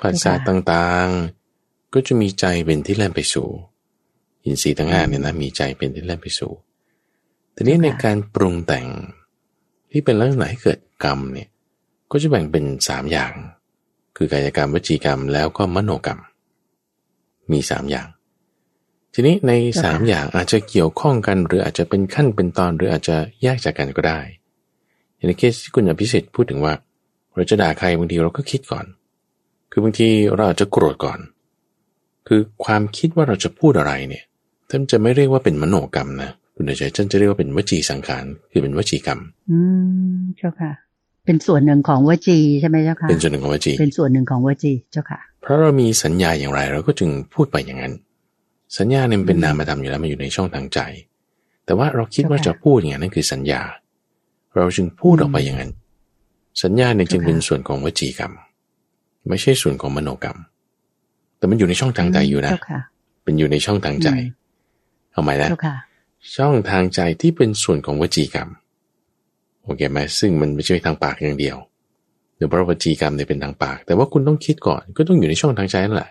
[0.00, 3.48] ภาษาต่างๆ ก็จะมีใจเป็นที่แล่นไปสู่
[4.44, 6.52] อินทรีย์ทั้งห้าเนี่ยนะมีใจเป็นที่แล่นไปสู่
[7.54, 8.86] ทีนี้ในการปรุงแต่ง
[9.90, 11.48] ที่เป็นลักษณะให้เกิดกรรมเนี่ย
[12.10, 13.32] ก็จะแบ่งเป็นสามอย่าง
[14.16, 16.20] คือกายกรรมวจีกรรมแล้วก็มโนกรรม
[17.52, 18.08] มีสามอย่าง
[19.14, 24.20] ทีนี้ในสามอย่างอาจจะเกี่ยวข้องกัน หรืออาจจะเป็นขั้นเป็นตอนหรืออาจจะแยกจากกันก็ได้
[25.16, 26.74] อย่างในเคสที่คุณอภิสิทธิ์พูดถึงว่า
[27.34, 28.86] เราจะด่าใครบางทีเราก็คิดก่อน
[29.70, 31.18] คือบางทีเราอาจจะโกรธก่อน
[32.28, 34.24] คือความคิดว่าเราจะพูดอะไรเนี่ย
[34.70, 39.20] ท่านจะไม่เรียกว่าเป็นมโนกรรมนะคุณเดชท่านจะเรียกว่าเป็นวจีสังขารคือเป็นวจีกรรม
[39.50, 39.58] อื
[40.14, 40.72] มเจ้าค่ะ
[41.26, 47.92] เป็นส่วนหนึ่งของวจีใช่ไหมเจ้าค่ะเป็นส่วนหนึ่งของวจี เป็นส่วนหนึ่งของวจีเจ้าค่ะ เพราะเรามีสัญญาอย่างไรเราก็จึงพูดไปอย่างนั้น
[48.78, 50.80] สัญญาเนี่ยมันเป็นนามธรรมอยู่แล้วมันอยู่ในช่องทางใจ
[51.64, 53.62] แต่ว่าเราคิดว่าจะพูดอย่างนั้นนั่นคือสัญญา
[54.56, 55.70] เราจึงพูดออกไปอย่างนั้น
[56.62, 58.32] สัญญาเนี่ยจึงเป็นส่วนของวจีกรรม
[59.28, 60.38] ไม่ใช่ส่วนของมโนกรรม
[61.38, 62.80] แต่มันอยู่ในช่องทางใจอยู่นะเจ้าค่ะ
[63.24, 65.76] เป็นอยู่ในช่องทางใจอืมเอาใหม่นะเจ้าค่ะ
[66.36, 68.48] ช่องทางใจที่เป็นส่วนของวจีกรรม
[69.64, 71.56] โอเคไหมซึ่งมันไม่ใช่ทางปากอย่างเดียว
[72.36, 76.10] เดี๋ยวเพราะวจีกรรมเนี่ยเป็นทางปาก แต่ว่าคุณต้องคิดก่อนก็ต้องอยู่ในช่องทางใจนั่นแหละ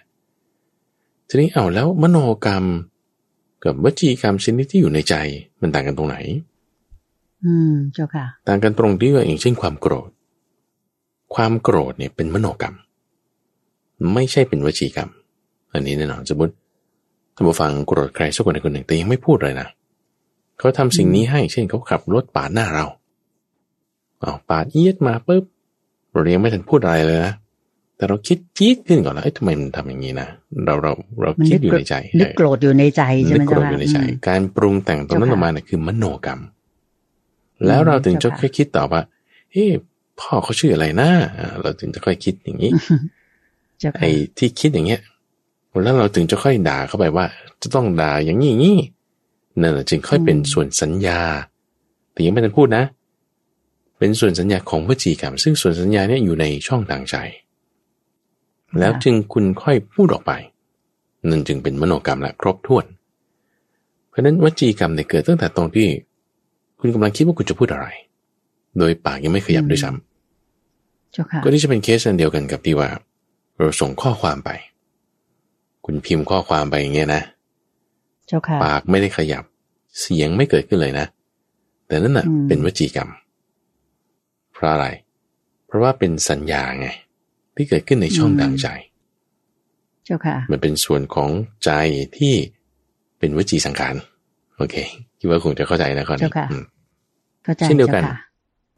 [1.29, 2.65] ทีนี้เอาแล้วมโนกรรม
[3.63, 5.15] กับวจีกรรมชนิดที่อยู่ในใจ
[5.61, 6.17] มันต่างกันตรงไหน
[7.45, 10.09] อืมเจ้าค่ะ ต่างกันตรงที่ว่าอย่างเช่นความโกรธ
[11.35, 12.75] ความโกรธเนี่ยเป็นมโนกรรม
[14.13, 15.09] ไม่ใช่เป็นวจีกรรม
[15.73, 16.53] อันนี้แน่นอนสมมติ
[17.35, 19.67] ท่านผู้ฟังโกรธใครสักคนใดคนหนึ่งแต่ยังไม่พูดเลยนะ
[20.57, 22.85] เขาทำสิ่งนี้ให้เช่นเขาขับรถปาดหน้าเรา
[24.19, 25.43] เอาปาดเอียดมาปุ๊บ
[26.11, 27.33] เรายังไม่ทันพูดอะไรเลยนะ
[27.99, 30.27] แต่เราคิดจี๊ดขึ้นก่อนแล้วเอ้ยทำไมมันทำอย่างนี้นะ
[30.65, 36.39] เราเราเรามันคินึดกอยู่ในใจนึกโกรธอยู่ในใจใช่นึไหมกโกรเจ้าธค่ะอยู่ในใจอืมการปรุงแต่งตรงนั้นเจ้าอค่ะอกมาเนี่ยคือมโนกรรม
[37.65, 39.01] แล้วเราถึงจะเจ้าค่ะค่อยคิดต่อว่า
[39.51, 39.65] เฮ้
[40.19, 42.71] พ่อเขาชื่ออะไรนะอ่าเราถึงจะค่อยคิดอย่างนี้
[43.79, 45.01] เจ้าค่ะไอ้ที่คิดอย่างเงี้ย
[45.83, 47.25] แล้วเราถึงจะค่อยด่าเข้าไปว่า
[47.61, 48.79] จะต้องด่าอย่างนี้อย่างนี้
[49.61, 51.19] นั่นแหละจึงค่อยเป็นส่วนสัญญา
[52.13, 52.83] แต่ยังไม่ทันพูดนะ
[53.99, 57.15] เป็นส่วนสัญญาของวจีกรรม ซึ่งส่วนสัญญาเนี่ยอยู่ในช่องทางใจ
[58.79, 60.31] แล้วจึงคุณค่อยพูดออกไป
[61.29, 62.85] นั่นจึงเป็นมโนกรรมและครบถ้วน
[64.09, 65.87] เพราะฉะนั้นวจีกรรมเนี่ยเกิดตั้งแต่ตรงที่
[66.79, 67.87] คุณกำลังคิดว่าคุณจะพูดอะไร
[68.77, 72.89] โดยปากยังไม่ขยับด้วยซ้ำเจ้าค่ะก็ที่จะเป็นเคสอันเดียวกันกับที่ว่า
[73.57, 74.49] เราส่งข้อความไป
[75.85, 77.21] คุณพิมพ์ข้อความไปอย่างเงี้ยนะ
[78.27, 79.43] เจ้าค่ะปากไม่ได้ขยับ
[79.99, 81.05] เสียงไม่เกิดขึ้นเลยนะ
[81.87, 83.09] แต่นั่นน่ะอืมเป็นวจีกรรม
[84.53, 84.87] เพราะอะไร
[85.65, 86.87] เพราะว่าเป็นสัญญาไง
[87.59, 88.67] ที่เกิดขึ้นในช่องทางใจ
[90.05, 91.29] เจ้าค่ะ มันเป็นส่วนของ
[91.63, 91.71] ใจ
[92.17, 92.33] ที่
[93.19, 93.95] เป็นวจีสังขาร
[94.57, 94.75] โอเค
[95.19, 96.63] คิดว่าคงจะเข้าใจนะข้อนี้เจ้าค่ะอืม
[97.43, 98.17] เข้าใจเช่นเดียวกันจ้าค่ะ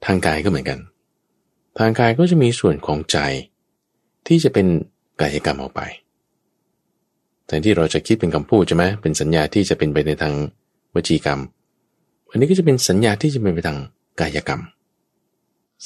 [0.05, 0.79] ทางกายก็เหมือนกัน
[1.79, 3.17] ทางกายก็จะมีส่วนของใจ
[4.27, 4.67] ที่จะเป็น
[5.21, 5.81] กายกรรมออกไป
[7.45, 10.33] แทนที่เราจะคิดเป็นคำพูดใช่ไหมเป็นสัญญาที่จะเป็นไปในทาง
[10.95, 11.39] วจีกรรม
[12.29, 13.77] อันนี้ก็จะเป็นสัญญาที่จะเป็นไปทาง
[14.21, 14.61] กายกรรม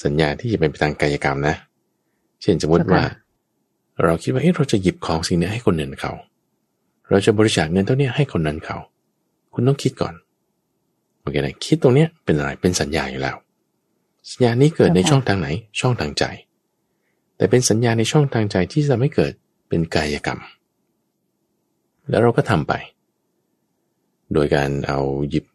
[0.04, 1.56] สัญญาที่จะเป็นไปทางกายกรรมนะ
[2.42, 3.04] เช่นสมมติว่า
[4.04, 6.14] เราคิดว่าเอ๊ะเราจะหยิบของสิ่งนี้ให้คนหนึ่งเขา
[7.10, 8.78] เราจะบริจาคเงินเท่านี้ให้คนนั้นเขา
[9.54, 10.14] คุณต้องคิดก่อน
[11.22, 13.36] โอเคนะคิดตรงเนี้ยเป็นอะไรเป็นสัญญาอยู่แล้ว
[14.32, 15.48] สัญญานี้เกิดในช่องทางไหน
[15.80, 16.24] ช่องทางใจ
[17.38, 19.34] แต่เป็นสัญญาในช่องทางใจที่จะทำให้เกิด
[19.70, 20.40] เป็นกายกรรม
[22.10, 22.74] แล้วเราก็ทำไป
[24.34, 25.46] โดยการเอาหยิบ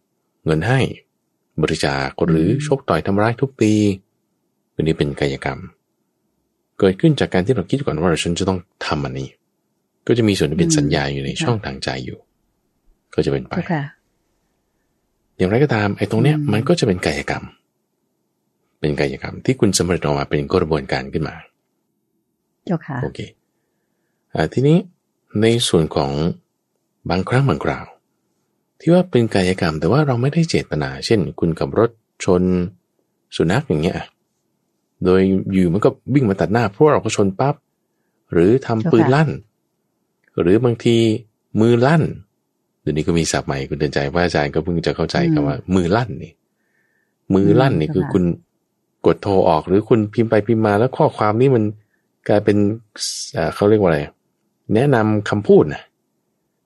[0.45, 0.81] เงินให้
[1.63, 3.75] บริจาคหรือชกต่อยทำร้ายทุบตี
[4.75, 5.59] อันนี้เป็นกายกรรม
[6.81, 9.29] เกิดขึ้นจากการที่เราคิดก่อนว่าฉันจะต้องทำอันนี้
[10.07, 12.19] ก็จะมีส่วนที่เป็นสัญญาอยู่ในช่องทางใจอยู่
[13.15, 13.83] ก็จะเป็นไปเจ้าค่ะ
[15.37, 17.45] อย่างไรก็ตามไอ้ตรงเนี้ยมันก็จะเป็นกายกรรม
[18.81, 21.35] เป็นกายกรรม ที่คุณสำเร็จออกมาเป็นกระบวนการขึ้นมา
[22.65, 23.21] เจ้าค่ะโอเค
[24.35, 24.79] อ่าทีนี้
[25.43, 26.11] ในส่วนของ
[27.11, 27.87] บางครั้งบางคราว
[28.81, 31.91] ที่ว่าเป็นกายกรรม แต่ว่าเราไม่ได้เจตนา เช่น คุณกับรถ
[32.25, 32.43] ชน
[33.37, 33.97] สุนัขอย่างเงี้ย
[35.05, 35.21] โดย
[35.53, 37.55] อยู่มันก็วิ่งมาตัดหน้าเพราะว่าเราก็ชนปั๊บ
[38.33, 39.31] หรือทำปืนลั่น
[40.41, 40.97] หรือบางที
[41.61, 42.03] มือลั่น
[42.83, 46.33] เดี๋ยวนี้ก็มีศัพท์ใหม่คุณเดินใจว่าอาจารย์ก็เพิ่งจะเข้าใจคำว่า มือลั่นนี่
[47.35, 48.25] มือลั่นนี่คือคุณ
[49.07, 51.65] กดโทรออก หรือคุณพิมพ์ไปพิมพ์มาแล้วข้อความนี้มัน
[52.29, 52.57] กลายเป็น
[53.35, 54.01] เอ่อเขาเรียกว่าอะไร
[54.75, 55.83] แนะนำคำพูดนะ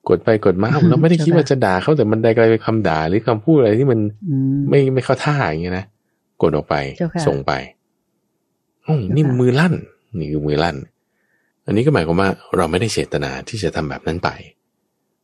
[0.09, 5.85] กดไปกดมาอืมเราไม่ได้คิดใช่ปะว่าจะด่าเขาแต่มันได้กลายเป็นคำด่าหรือคำพูดอะไรที่มันอืมไม่ไม่เข้าท่าอย่างเงี้ยนะ
[6.41, 7.53] กดออกไปเจ้าค่ะส่งไป
[8.87, 9.73] อ๋อนี่เจ้าค่ะมือลั่น
[10.19, 10.77] นี่คือมือลั่น
[11.65, 14.29] อันนี้ก็หมายความว่าเราไม่ได้เจตนาที่จะทำแบบนั้นไป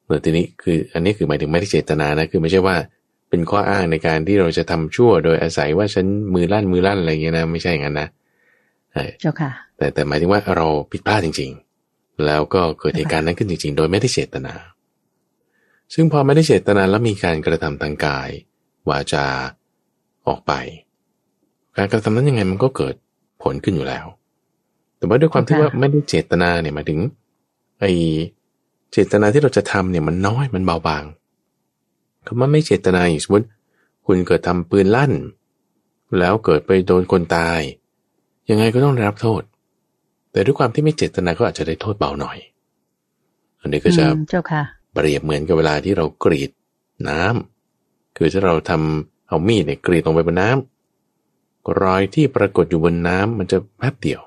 [0.06, 2.76] เมื่อทีนี้คืออันนี้คือหมายถึงไม่ได้เจตนานะคือไม่ใช่ว่า
[3.30, 8.08] เป็นข้ออ้างในการที่เราจะทำชั่วโดยอาศัยว่าฉันมือลั่นมือลั่นอะไรเงี้ยนะไม่ใช่อย่างนั้นนะ
[8.93, 11.52] เออเจ้าค่ะ แต่แต่หมายถึงว่าเราผิดพลาดจริง
[11.88, 14.54] ๆ แล้วก็เกิดเหตุการณ์นั้นขึ้นจริง ๆ โดยไม่ได้เจตนา
[15.93, 18.30] ซึ่งพอไม่ได้เจตนาแล้วมีการกระทำทางกาย
[18.89, 19.26] วาจา
[20.28, 20.54] ออกไป
[21.78, 22.95] การกระทำนั้นยังไงมันก็เกิด
[23.43, 24.06] ผลขึ้นอยู่แล้ว
[24.97, 26.99] แต่ว่าด้วยความที่ค่ะว่าไม่ได้เจตนาเนี่ยหมายถึง
[27.80, 27.86] ไอ
[28.91, 31.04] เจตนาที่เราจะทำเนี่ยมันน้อยมันเบาบาง
[32.25, 33.47] คำว่าไม่เจตนาอย่างสมมติ
[34.06, 35.13] คุณเกิดทำปืนลั่น
[36.19, 37.60] แล้วเกิดไปโดนคนตาย
[38.49, 39.41] ยังไงก็ต้องได้รับโทษ
[40.32, 42.38] แต่ด้วยความที่ไม่เจตนาก็อาจจะได้โทษเบาหน่อย
[43.60, 46.51] อันนี้ก็จะอืมเจ้าค่ะเปรียบเหมือนกับเวลาที่เรากรีด
[47.10, 50.81] น้ำคือถ้าเราทำเอามีดเนี่ยกรีดลงไปบนน้ำ
[51.82, 54.21] รอยที่ปรากฏอยู่บนน้ำมันจะแป๊บเดียว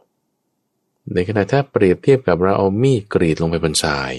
[1.15, 4.13] ในขณะถ้าเปรียบเทียบกับเราเอามีดกรีดลงไปบนทราย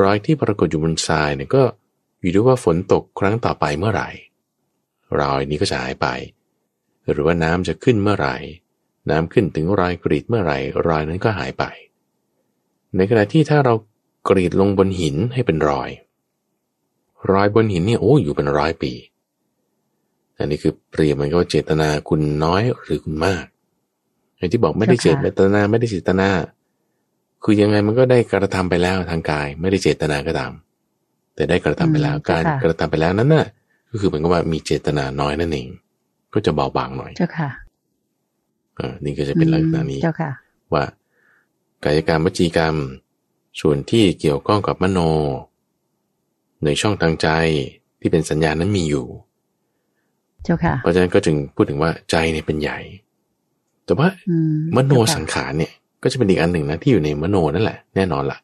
[0.00, 1.62] รอยที่ปรากฏอยู่บนทรายเนี่ยก็
[2.20, 4.08] อยู่ที่ว่าฝนตกครั้งต่อไปเมื่อไหร่
[5.18, 6.06] รอยนี้ก็จะหายไป
[7.10, 8.36] หรือว่าน้ำจะขึ้นเมื่อไหร่
[9.10, 11.64] น้ำขึ้นถึงรอยกรีดเมื่อไหร่ รอยนั้นก็หายไป
[12.96, 13.74] ในขณะที่ถ้าเรา
[14.28, 15.90] กรีดลงบนหินให้เป็นรอย
[17.32, 18.92] รอยบนหินเนี่ยโอ้อยู่เป็นร้อยปี
[20.38, 23.44] อันนี้คือเปรียบเหมันก็ว่าเจตนาคุณน้อยหรือคุณมาก
[24.38, 26.28] ไอ้ที่บอกไม่ได้เจเจ้าค่ะตนาไม่ได้เจตนา
[27.44, 30.52] คือยังไงมันก็ได้กระทำไปแล้วทางกาย ไม่ได้เจตนาก็ตาม
[31.34, 33.46] แต่ได้กระทำไปแล้วอืมการเจ้าค่ะกระทำไปแล้วนั้นน่ะ
[33.90, 35.68] ก็คือเหมือนกับว่ามีเจตนาน้อยนั่นเอง
[36.32, 37.50] ก็จะเบาบางหน่อย เจ้าค่ะ
[38.76, 40.30] เออนี่ก็จะเป็นลักษณะนี้ เจ้าค่ะ
[40.74, 40.84] ว่า
[41.84, 42.74] กายกรรมวจีกรรม
[43.60, 44.98] ส่วนที่เกี่ยวข้องกับมโน
[46.64, 47.28] ในช่องทางใจ
[48.00, 49.06] ที่เป็นสัญญานั้นมีอยู่
[50.46, 52.78] เจ้าค่ะเพราะฉะนั้นก็จึงพูดถึงว่าใจเนี่ยเป็นใหญ่
[53.86, 58.38] แต่ว่าอืมมโนเจ้าค่ะสังขารเนี่ย ก็จะเป็นอีกอันหนึ่งนะที่อยู่ในมโนนั่นแหละ แน่นอนล่ะ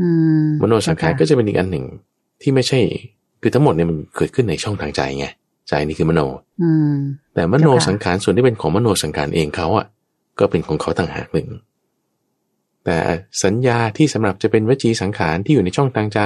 [0.00, 0.08] อื
[0.44, 1.84] มมโนสังขารเจ้ก็จะเป็นอีกอันหนึ่ง
[2.42, 2.78] ที่ไม่ใช่
[3.42, 5.26] คือทั้งหมดเนี่ยมันเกิดขึ้นในช่องทางใจไง
[5.68, 6.20] ใจนี่คือมโน
[6.62, 6.94] อืม
[7.34, 9.86] แต่มโนเจ้าค่ะสังขารส่วนที่เป็นของมโนสังขารเองเขาอะ
[10.38, 11.48] ก็เป็นของเขาต่างหากหนึ่ง
[12.84, 12.98] แต่
[13.44, 16.20] สัญญาที่สำหรับจะเป็นวจีสังขารที่อยู่ในช่องทางใจ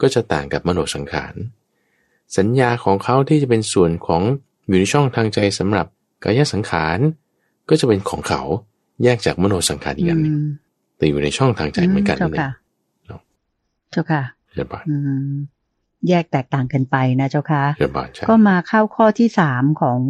[0.00, 1.34] ก็จะต่างกับมโนสังขาร
[2.38, 4.22] สัญญาของเขาที่จะเป็นส่วนของ
[4.66, 5.86] อยู่ในช่องทางใจสำหรับ
[6.24, 6.98] กายสังขาร
[7.68, 8.42] ก็จะเป็นของเขา
[9.02, 10.48] แยกจากมโนสังขารอีกอันหนึ่งอืม
[10.96, 12.52] แต่อยู่ในช่องทางใจเหมือนกันเจ้านั่นเองค่ะ
[13.06, 13.20] เนาะ
[13.90, 14.22] เจ้าค่ะ
[14.54, 14.96] เรียบร้อยอื
[15.30, 15.34] ม
[16.08, 20.00] แยกแตกต่างกันไปนะเจ้าค่ะเรียบร้อยใช่ก็มาเข้าข้อที่สามของ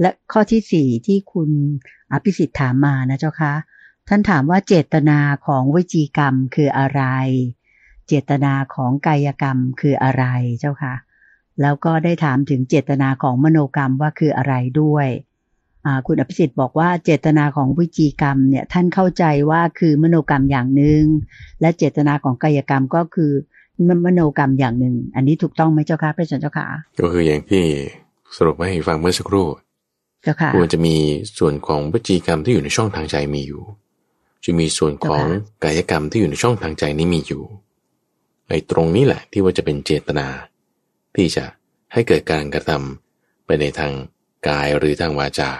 [0.00, 1.50] และข้อที่สี่ที่คุณ
[2.12, 3.52] อภิสิทธิ์ถามมานะเจ้าค่ะ
[4.08, 7.02] ท่านถามว่าเจตนาของวิจีกรรมคืออะไร
[8.08, 10.24] เจตนาของกายกรรมคืออะไร
[10.60, 10.94] เจ้าค่ะ
[11.62, 15.08] แล้วก็ได้ถามถึงเจตนาของมโนกรรมว่าคืออะไรด้วย
[15.86, 21.04] อ่าคุณอภิสิทธิ์บอกว่าเจตนาของวิจีกรรมเนี่ยท่านเข้าใจว่าคือมโนกรรมอย่างหนึ่ง
[21.60, 23.32] และเจตนาของกายกรรมก็คือ
[24.06, 26.66] มโนกรรมอย่างหนึ่ง อันนี้ถูกต้องไหมเจ้าค่ะพระอาจารย์เจ้าค่ะ
[27.00, 27.64] ก็คืออย่างที่
[28.36, 29.46] สรุปมาให้ฟังเมื่อสักครู่
[30.22, 30.96] เจ้าค่ะควรจะมี
[31.38, 33.62] ส่วนของวจีกรรมที่อยู่ในช่องทางใจมีอยู่
[34.44, 37.42] จะมีส่วนของเจ้าค่ะกายกรรมที่อยู่ในช่องทางใจนี้มีอยู่
[38.48, 40.26] ไอ้ตรงนี้แหละที่ว่าจะเป็นเจตนา
[41.16, 41.44] ที่จะ
[41.92, 43.92] ให้เกิดการกระทำไปในทาง
[44.48, 45.50] กายหรือทางวาจา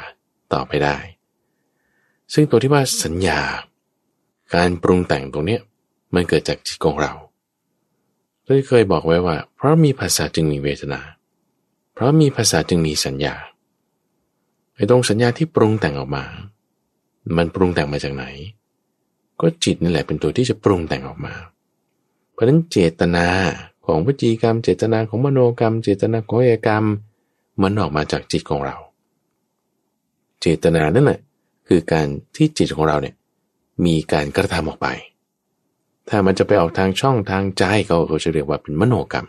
[0.53, 0.97] ต่อไปได้
[2.33, 3.41] ซึ่งตัวที่ว่าสัญญา
[4.55, 5.61] การปรุงแต่งตรงเนี้ย
[6.15, 7.13] มันเกิดจากจิตของเรา
[8.45, 11.01] ที่เคยบอกไว้ว่า เพราะมีภาษาจึงมีเวทนา
[11.95, 13.35] เพราะมีภาษาจึงมีสัญญา
[14.75, 16.25] ไอ้ตรงสัญญาที่ปรุงแต่งออกมา
[17.37, 18.25] มันปรุงแต่งมาจากไหน
[19.41, 21.35] ก็จิตนี่แหละเป็นตัวที่จะปรุงแต่งออกมา
[22.33, 23.27] เพราะฉะนั้นเจตนา
[23.91, 26.85] ของวจีกรรม เจตนาของมโนกรรม เจตนาของกายกรรม
[27.63, 28.77] มันออกมาจากจิตของเรา
[30.41, 31.21] เจตนานั่นแหละ
[31.69, 33.15] คือการที่จิตของเราเนี่ย
[33.85, 34.89] มีการกระทำออกไป
[36.09, 39.29] ถ้ามันจะไปออกทางช่องทางใจเขาเขาจะเรียกว่าเป็นมโนกรรม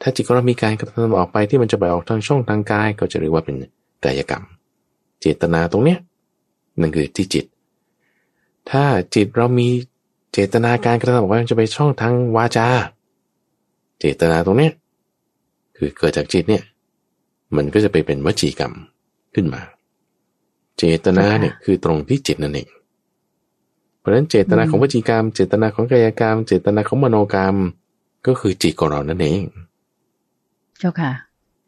[0.00, 3.56] ถ้าจิตของเรามีการกระทำออกไปที่มันจะไปออกทางช่องทางกายก็จะเรียกว่าเป็น
[4.04, 4.44] กายกรรม
[5.20, 5.98] เจตนาตรงเนี้ย
[6.80, 7.44] นั่นคือที่จิต
[8.70, 9.68] ถ้าจิตเรามี
[10.32, 12.68] เจตนาการกระทำออกไปมันจะไปช่องทางวาจา
[14.00, 14.72] เจตนาตรงเนี้ย
[15.76, 16.62] คือเกิดจากจิตเนี่ย
[17.56, 18.72] มันก็จะไปเป็นวจีกรรม
[19.34, 19.62] ขึ้นมา
[20.78, 22.68] เจตนาเนี่ยคือตรงที่จิตนั่นเอง
[23.98, 27.56] เพราะฉะนั้นเจตนาของวจีกรรม เจตนาของกายกรรม เจตนาของมโนกรรม
[28.26, 29.42] ก็คือจิตของเรานั่นเอง
[30.78, 31.10] เจ้าค่ะ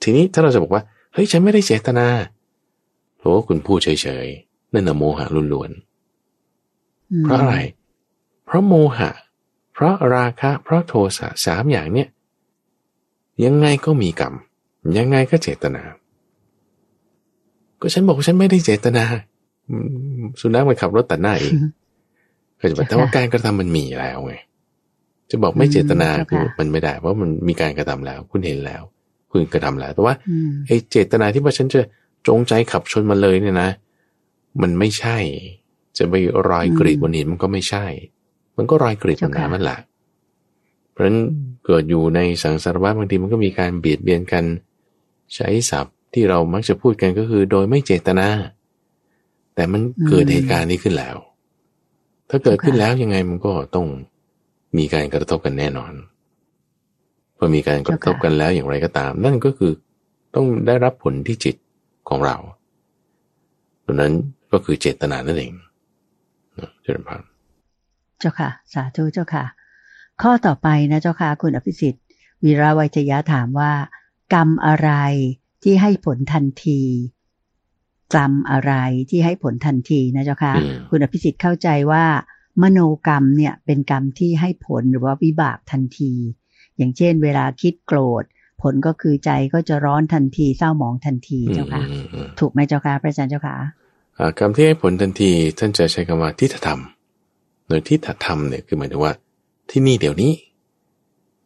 [0.03, 2.07] ทีนี้ถ้าเราจะบอกว่า เฮ้ยฉันไม่ได้เจตนา
[3.17, 7.57] เพราะว่าคุณพูดเฉยๆนั่นน่ะโมหะล้วนๆเพราะอะไร
[8.47, 9.11] เพราะโมหะ
[9.73, 12.09] เพราะราคะ เพราะโทสะสามอย่างเนี่ย
[13.45, 14.35] ยังไงก็มีกรรม
[14.99, 15.83] ยังไงก็เจตนา
[17.81, 19.05] ก็ฉันบอกฉันไม่ได้เจตนา
[20.41, 21.53] สุนัขมันขับรถตัดหน้าเอง
[22.61, 24.35] ก็จะบอกแต่ว่าการกระทำมันมีแล้วไง
[25.31, 28.83] จะบอกไม่เจตนาคือมันไม่ได้เพราะมันมีการกระทำแล้ว คุณเห็นแล้ว
[29.31, 30.15] คุณกระทำแล้วแต่ว่า
[30.67, 31.81] ไอ้เจตนาที่ว่าฉันจะ
[32.29, 33.71] จงใจขับชนมาเลยเนี่ยนะ
[34.63, 35.19] มันไม่ใช่
[35.99, 36.15] จะไป
[36.49, 37.85] รอยกรีดบนหินมันก็ไม่ใช่
[38.57, 39.90] มันก็รอยกรีดบนน้ำมันแหละเพ
[41.01, 41.19] ราะฉะนั้น
[41.67, 44.45] เกิดอยู่ในสังสารวัฏบางทีมันก็มีการเบียดเบียนกัน
[45.35, 48.29] ใช้ศัพท์ที่เรามักจะพูดกันก็คือโดยไม่เจตนา
[49.55, 51.17] แต่มันเกิดเหตุการณ์นี้ขึ้นแล้ว
[52.31, 53.87] ถ้าเกิดขึ้นแล้วยังไงมันก็ต้อง
[54.77, 55.93] มีการกระทบกันแน่นอน
[57.37, 59.73] พอมีการกระทบกันแล้วอย่างไรก็ตาม นั่นก็คือ
[60.35, 61.57] ต้องได้รับผลที่จิต
[62.09, 62.37] ของเรา
[63.85, 64.13] ตัวนั้น
[64.53, 65.53] ก็คือเจตนานั่นเอง
[66.83, 67.21] เจริญพร
[68.19, 69.45] เจ้าค่ะ สาธุเจ้าค่ะ
[70.23, 72.03] ข้อต่อไปนะเจ้าค่ะคุณอภิสิทธิ์
[72.45, 73.73] วีระวัจยะถามว่า
[74.35, 74.91] กรรมอะไร
[75.63, 76.81] ที่ให้ผลทันที
[78.15, 78.73] กรรมอะไร
[79.11, 80.55] ที่ให้ผลทันทีนะเจ้าค่ะ
[80.91, 82.05] คุณอภิสิทธิ์เข้าใจว่า
[82.63, 86.13] มโนกรรมเนี่ยเป็นกรรมที่ให้ผลหรือว่าวิบากทันที
[86.77, 88.25] อย่างเช่น เวลาคิดโกรธ
[88.63, 91.83] ผลก็คือใจก็จะร้อนทันทีเศร้าหมองทันทีเจ้าค่ะ
[92.41, 93.57] ถูกไหมเจ้าค่ะพระอาจารย์เจ้าค่ะ
[94.39, 96.81] กรรมที่ให้ผลทันทีท่านจะใช้คำว่าทิฏฐธรรม
[97.69, 99.13] โดยทิฏฐธรรมเนี่ยคือหมายถึงว่า
[99.71, 100.33] ที่นี่เดี๋ยวนี้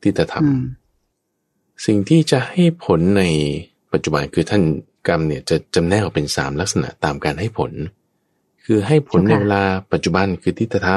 [0.02, 3.22] ที่จะทำสิ่งที่จะให้ผลใน
[3.92, 4.62] ปัจจุบันคือท่าน
[5.08, 7.72] กรรมเนี่ยจะจำแนกออกเป็นสามลักษณะตามการให้ผล
[8.64, 10.90] คือให้ผลในเวลาปัจจุบันคือที่จะท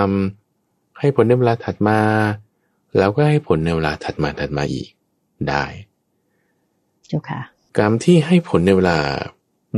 [0.45, 1.99] ำให้ผลในเวลาถัดมา
[2.97, 4.89] แล้วก็ให้ผลในเวลาถัดมาถัดมาอีก
[5.49, 5.63] ได้
[7.07, 7.41] เจ้าค่ะ
[7.77, 8.97] กรรมที่ให้ผลในเวลา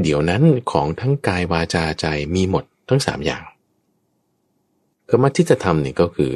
[0.02, 3.44] เดี๋ยวนั้นของทั้งกายวาจาใจมีหมดทั้งสามอย่าง
[5.10, 6.32] กรรมที่จะทำเนี่ยก็คือ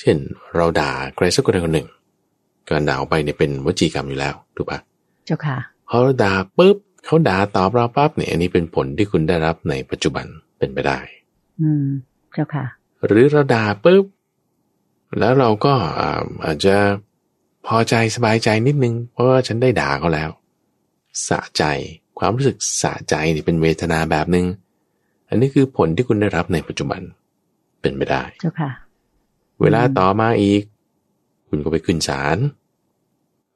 [0.00, 0.16] เช่น
[0.54, 1.88] เราด่าใครสักคนใดคนหนึ่ง
[2.68, 4.78] การด่าออกไปเนี่ยเป็นวจีกรรมอยู่แล้วถูกปะ
[5.26, 10.26] เจ้าค่ะพอเราด่าปุ๊บเขาด่าตอบเราปั๊บเนี่ยอันนี้เป็นผลที่คุณได้รับในปัจจุบัน
[10.58, 10.98] เป็นไปได้
[11.60, 11.86] อืม
[12.34, 12.64] เจ้าค่ะ
[13.06, 14.04] หรือเราด่าปุ๊บ
[15.18, 15.74] แล้วเราก็
[16.44, 16.76] อาจจะ
[17.66, 20.30] พอใจสบายใจนิดนึง เพราะว่าฉันได้ด่าเขาแล้ว
[21.28, 21.64] สะใจ
[22.18, 24.46] ความรู้สึกสะใจนี่เป็นเวทนาแบบหนึง่ง
[25.28, 27.00] อันนี้คือผลที่คุณได้รับในปัจจุบัน
[27.80, 28.70] เป็นไปได้ เจ้าค่ะ
[29.62, 30.62] เวลาต่อมาอีก
[31.48, 32.38] คุณก็ไปขึ้นศาล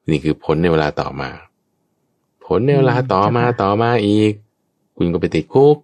[0.09, 1.29] นี่คือผลในเวลาต่อมา
[2.45, 4.33] ผลในเวลาต่อมาต่อมาอีก
[4.97, 5.77] คุณก็ไปติดคุก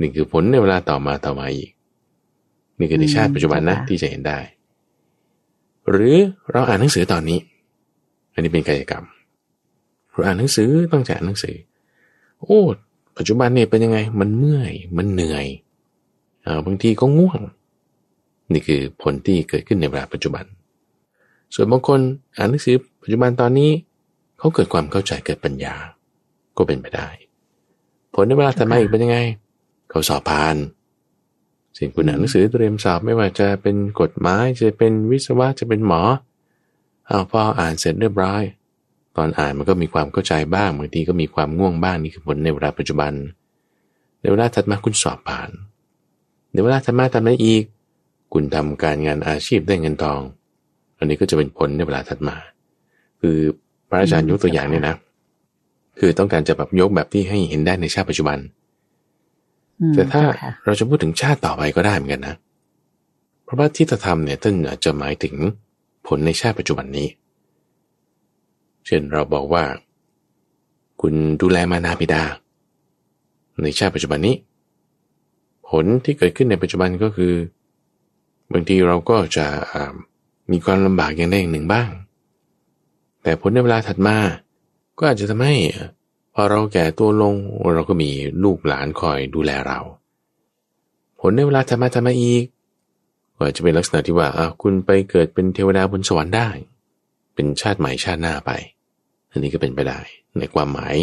[0.00, 1.70] นี่คือผลในเวลาต่อมาต่อมาอีก
[2.78, 4.38] นี่คือในชาติปัจจุบันนะที่จะเห็นได้
[5.90, 6.16] หรือ
[6.52, 7.38] เราอ่านหนังสือตอนนี้
[8.34, 9.04] อันนี้เป็นกายกรรม
[10.10, 11.56] เราอ่านหนังสือต้องจ่ายหนังสือ
[12.40, 12.60] โอ้
[13.16, 15.46] ปัจจุบันเนี่ยเป็นยังไง มันเมื่อยมันเหนื่อย
[16.46, 17.40] อ่าบางทีก็ง่วง
[18.52, 20.44] นี่คือผลที่เกิดขึ้นในเวลาปัจจุบัน
[21.54, 22.00] ส่วนบางคน
[22.36, 23.70] อ่านหนังสือปัจจุบันตอนนี้
[24.38, 25.74] เขาเกิดความเข้าใจเกิดปัญญา
[26.56, 27.08] ก็เป็นไปได้
[28.14, 29.18] ผลในเวลาถัดมาอีกเป็นยังไง
[29.90, 30.56] เขาสอบผ่าน
[31.78, 36.02] สิ่งคุณอ่านหนังสือเตรียมสอบไม่ว่าจะเป็นกฎหมายจะเป็นวิศวะจะเป็นหมอ
[37.06, 38.42] เอาพออ่านเสร็จเรียบร้อย
[39.16, 43.12] ตอนอ่านมันก็มีความเข้าใจบ้างบางทีก็มีความง่วงบ้างนี่คือผลในเวลาปัจจุบัน
[44.20, 45.50] ในเวลาถัดมาคุณสอบผ่าน
[46.52, 47.64] ในเวลาถัดมาทำอะไรอีก
[48.34, 50.20] คุณทำการงานอาชีพได้เงินทอง
[50.98, 52.36] อันนี้ก็จะเป็นผลในเวลาถัดมา
[53.20, 53.36] คือ
[53.88, 54.96] พระอาจารย์ยกตัวอย่างเนี่ยนะ
[55.98, 58.38] คือต้องการจะแบบยกแบบที่ให้เห็นได้ในชาติปัจจุบัน
[59.94, 60.22] แต่ถ้า
[60.64, 62.36] เราจะพูดถึงชาติต่อไปก็ได้เหมือนกันนะ
[63.44, 65.34] เพราะว่าที่จะทำเนี่ยท่านอาจจะหมายถึง
[66.06, 67.08] ผลในชาติปัจจุบันนี้
[68.86, 69.64] เช่นเราบอกว่า
[71.00, 72.22] คุณดูแลมานาบิดา
[73.62, 74.36] ในชาติปัจจุบันนี้
[75.68, 77.32] ผลที่เกิดขึ้นในปัจจุบันก็คือ
[78.52, 79.46] บางทีเราก็จะ
[80.50, 81.90] มีความลำบากอย่างใดอย่างหนึ่งบ้าง
[83.22, 84.16] แต่ผลในเวลาถัดมา
[84.98, 85.56] ก็อาจจะทำให้
[86.34, 87.34] พอเราแก่ตัวลง
[87.74, 88.10] เราก็มี
[88.44, 89.80] ลูกหลานคอยดูแลเรา
[91.20, 92.44] ผลในเวลาทำมาทำมาอีก
[93.36, 94.28] ก็อาจจะเป็นลักษณะที่ว่า
[94.62, 96.48] คุณไปเกิดเป็นเทวดาบนสวรรค์ได้
[97.34, 98.50] เป็นชาติใหม่ชาติหน้าไป
[99.30, 100.00] อันนี้ก็เป็นไปได้
[100.38, 100.96] ในความหมาย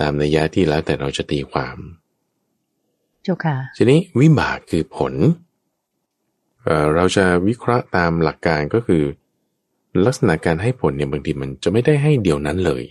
[0.00, 1.76] ตามนัยยะที่แล้วแต่เราจะตีความ
[3.22, 5.14] เจ้าค่ะทีนี้วิบากคือผล
[6.64, 9.02] เเราจะวิเคราะห์ตามหลักการก็คือ
[10.04, 12.82] ลักษณะการให้ผลเนี่ยบางทีมันจะไม่ได้ให้เดียวนั้นเลย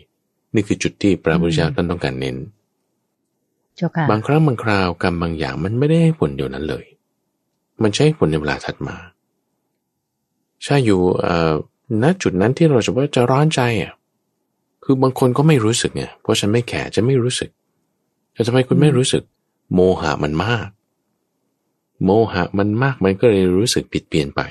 [0.56, 2.38] นี่คือจุดที่พระพุทธเจ้าท่านต้องการเน้น
[4.12, 6.86] บางครั้งบางคราวกรรมบางอย่างมันไม่ได้ให้ผลเดียวนั้นเลย
[7.84, 8.96] มันใช้ผลในเวลาถัดมา
[10.64, 11.02] ใช่อยู่
[12.04, 13.94] ณจุดนั้นที่เราจะว่าจะร้อนใจอะ
[14.84, 17.50] คือบางคนก็ไม่รู้สึกไงเพราะฉันไม่แก่จะไม่รู้สึก
[18.34, 19.24] แต่ทำไมคุณไม่รู้สึก
[19.74, 20.68] โมหะมันมาก
[22.04, 24.42] โมหะมันมากมันก็เลยรู้สึกผิดเปลี่ยนไป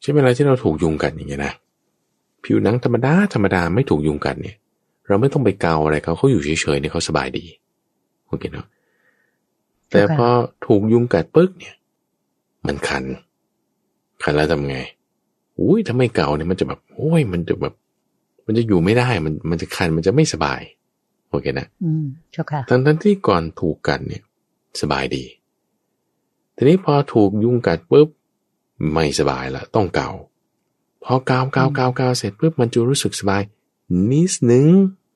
[0.00, 1.52] ใช่ไหมล่ะที่เราถูกยุงกัดอย่างเงี้ยนะ
[2.44, 4.56] ผิวหนังธรรมดาธรรมดาไม่ถูกยุงกัดเนี่ย
[5.08, 7.44] เราไม่ต้องไปเกาอะไรเขาเขาอยู่เฉยๆเนี่ยเขาสบายดี
[8.26, 8.66] โอเคเนาะ
[9.90, 10.26] แต่พอ
[10.66, 11.74] ถูกยุงกัดปึ๊กเนี่ย
[12.66, 13.04] มันคัน
[14.22, 14.78] คันแล้วทำไง
[15.58, 17.74] อุ้ยถ้าไม่เกาเนี่ยมันจะแบบโอ้ยมันจะแบบ
[18.46, 20.60] มันจะอยู่ไม่ได้มันมันจะคันมันจะไม่สบาย
[21.30, 24.22] โอเคนะอืมเจ้าค่ะทั้งทั้งที่ก่อนถูกกัดเนี่ย
[24.80, 25.24] สบายดี
[26.60, 28.08] ทีนี้พอถูกยุงกัดปุ๊บ
[28.92, 30.10] ไม่สบายละต้องเกา
[31.04, 33.42] พอเกาเกาเกาเกาเสร็จปุ๊บมันจะรู้สึกสบาย
[34.10, 34.66] นิดนึง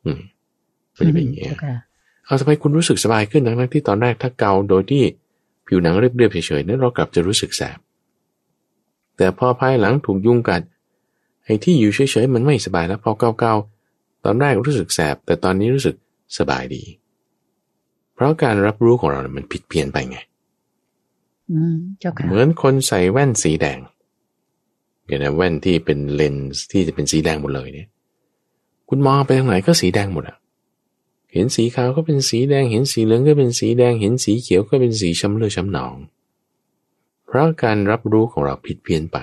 [0.05, 0.21] อืม
[0.97, 1.55] มันจะเป็นอย่างเงี้ย
[2.25, 5.03] เอาทำไมคุณรู้สึกสบายขึ้นทั้งที่ตอนแรกถ้าเกาโดยที่
[5.67, 7.79] ผิวหนังเรียบๆเฉยๆนั้นเรากลับจะรู้สึกแสบ
[9.17, 10.63] แต่พอภายหลังถูกยุงกัด
[11.45, 15.97] ไอ้ที่อยู่เฉยๆมันไม่สบายแล้วพอเกาๆตอนแรกรู้สึกแสบแต่ตอนนี้รู้สึก
[16.39, 16.83] สบายดี
[18.15, 20.19] เพราะการรับรู้ของเราเนี่ยมันผิดเพี้ยนไปไง
[22.29, 23.79] เหมือนคนใส่แว่นสีแดง
[25.07, 27.89] อย่างนั้นแว่นที่เป็นเลนส์ที่จะเป็นสีแดงหมดเลยเนี่ย
[28.89, 30.37] คุณมองไปทางไหนก็สีแดงหมดอะ
[31.33, 35.95] เห็นสีขาวก็เป็นสีแดง เห็นสีเหลืองก็เป็นสีแดง เห็นสีเขียวก็เป็นสีช้ำเลือดช้ำหนอง
[37.27, 39.19] เพราะการรับรู้ของเราผิดเพี้ยนไป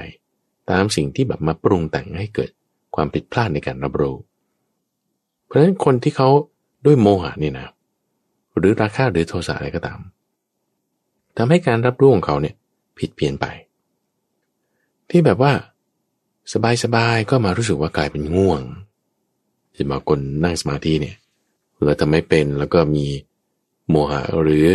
[0.72, 2.50] ตามสิ่งที่แบบมาปรุงแต่งให้เกิด
[2.96, 4.16] ความผิดพลาดในการรับรู้
[5.46, 6.30] เพราะฉะนั้นคนที่เขา
[6.86, 7.68] ด้วยโมหะนี่นะ
[8.58, 10.00] หรือราคาหรือโทสะอะไรก็ตาม
[11.40, 12.56] ทำให้การรับรู้ของเขาเนี่ย
[13.00, 13.46] ผิดเพี้ยนไป
[15.10, 15.54] ที่แบบว่า
[16.84, 18.62] สบายๆก็มารู้สึกว่ากลายเป็นง่วง
[19.74, 21.18] ที่มาคนนั่งสมาธิเนี่ย
[21.84, 23.06] เราทำไม่เป็นแล้วก็มี
[23.90, 24.66] โมหะหรือ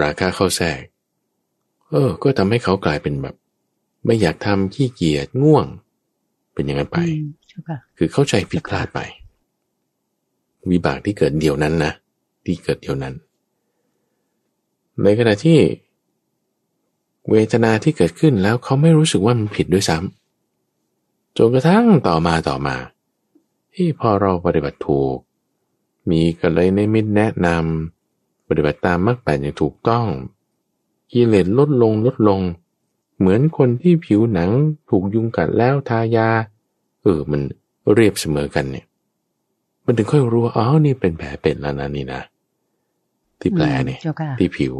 [0.00, 0.80] ราคาเข้าแทรก
[1.88, 3.36] เออ ก็ทำให้เขากลายเป็นแบบ
[4.04, 5.66] ไม่อยากทำขี้เกียจง่วง
[6.54, 6.98] เป็นอย่างนั้นไป
[7.96, 9.00] คือเข้าใจผิดพลาดไป
[10.70, 11.92] วิบากที่เกิดเดียวนั้นนะ
[12.44, 13.14] ที่เกิดเดียวนั้น
[15.02, 15.58] ในขณะที่
[17.30, 22.76] เวทนาที่เกิดขึ้นแล้วเขาไม่รู้สึกว่ามันผิดด้วยซ้ำจนกระทั่งต่อมาต่อมา
[23.74, 25.16] ที่พอเราปฏิบัติถูก
[26.10, 30.06] มีกันเลยในมิตรแนะนำปฏิบัติตามมรรคแปดอย่างถูกต้อง
[31.12, 32.40] กิเลสลดลงลดลง
[33.18, 34.50] เหมือนคนที่ผิวหนัง
[34.90, 36.28] ถูกยุงกัดแล้วทายา
[37.02, 37.40] เออมัน
[37.92, 38.86] เรียบเสมอกันเนี่ย
[39.84, 42.22] มันถึงค่อยรู้ว่าอ๋อนี่เป็นแผลเป็นแล้วนะนี่นะ
[43.40, 43.98] ที่แผลเนี่ย
[44.38, 44.74] ที่ผิว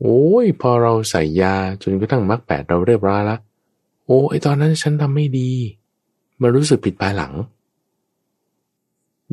[0.00, 3.36] โอ้ยพอเราใส่ยาจนกระทั่งมรรคแปดเราเรียบร้อยละ
[4.06, 5.50] โอ้ไอตอนนั้นฉันทำไม่ดี
[6.40, 7.32] มารู้สึกผิดภายหลัง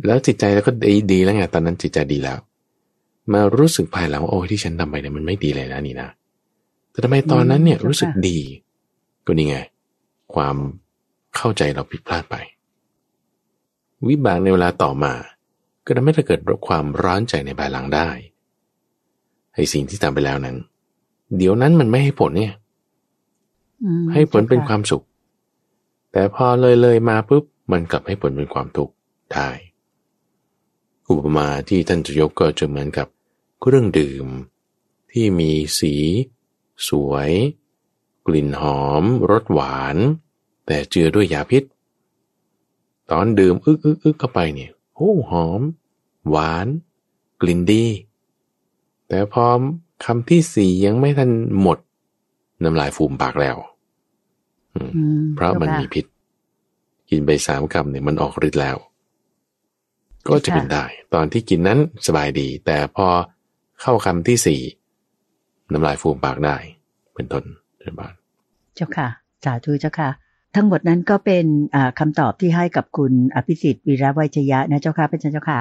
[0.05, 2.37] แล้วจิตใจแล้วก็ดีดีแล้วไงตอนนั้นจิตใจดีแล้ว
[3.33, 6.09] มารู้สึกภายหลังว่าโอ้ที่ฉันทำไปเนี่ยมันไม่ดีเลยนะนี่นะ
[6.91, 8.39] แต่ทำไมตอนนั้นเนี่ยรู้สึกดี
[9.25, 9.57] ก็นี่ไง
[10.33, 10.55] ความ
[11.35, 12.35] เข้าใจเราผิดพลาดไป
[14.07, 15.13] วิบากในเวลาต่อมา
[15.85, 18.09] ก็ทำให้เราเกิดความร้อนใจในภายหลังได้
[19.53, 20.57] ไอ้สิ่งที่ทำไปแล้วนั้น
[21.37, 22.53] เดี๋ยวนั้นมันไม่ให้ผลเนี่ย
[24.13, 25.05] ให้ผลเป็นความสุข
[26.11, 28.93] แต่พอเลยเลยมาปุ๊บมันกลับให้ผลเป็นความทุกข์
[29.33, 29.49] ได้
[31.09, 33.07] อุปมาที่ท่านจะยกก็จะเหมือนกับ
[33.61, 34.27] เครื่องดื่ม
[35.11, 35.93] ที่มีสี
[36.87, 37.31] สวย
[38.27, 39.97] กลิ่นหอมรสหวาน
[40.65, 41.63] แต่เจือด้วยยาพิษ
[43.11, 45.61] ตอนดื่มอึกอึกอึกเข้าไปเนี่ย โอ้หอม
[46.29, 46.67] หวาน
[47.41, 47.85] กลิ่นดี
[49.07, 49.45] แต่พอ
[50.05, 51.31] คำที่สี่ยังไม่ทัน
[51.61, 51.77] หมด
[52.63, 53.57] น้ำลายฟูมปากแล้ว
[55.35, 56.05] เพราะมันมีพิษ
[57.09, 58.77] กินไปสามคำเนี่ยมันออกฤทธิ์แล้ว
[60.27, 63.07] ก็จะเป็นได้ ตอนที่กินนั้นสบายดี แต่พอ
[63.81, 64.61] เข้าคำที่สี่
[65.71, 66.57] น้ำลายฟูมปากได้
[67.13, 67.43] เป็นต้น
[67.79, 68.13] เจ้าบ้าน
[68.75, 69.07] เจ้าค่ะ
[69.43, 70.09] สาธุเจ้าค่ะ
[70.55, 71.45] ทั้งหมดนั้นก็เป็น
[71.99, 75.59] คำตอบที่ให้กับคุณอภิสิทธิ์วีระวัชยะนะเจ้าค่ะเป็นเจ้าค่ะ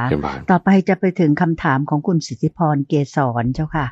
[0.50, 3.86] ต่อไปจะไปถึงคำถามของคุณสิทธิพรเกษรเจ้าค่ะ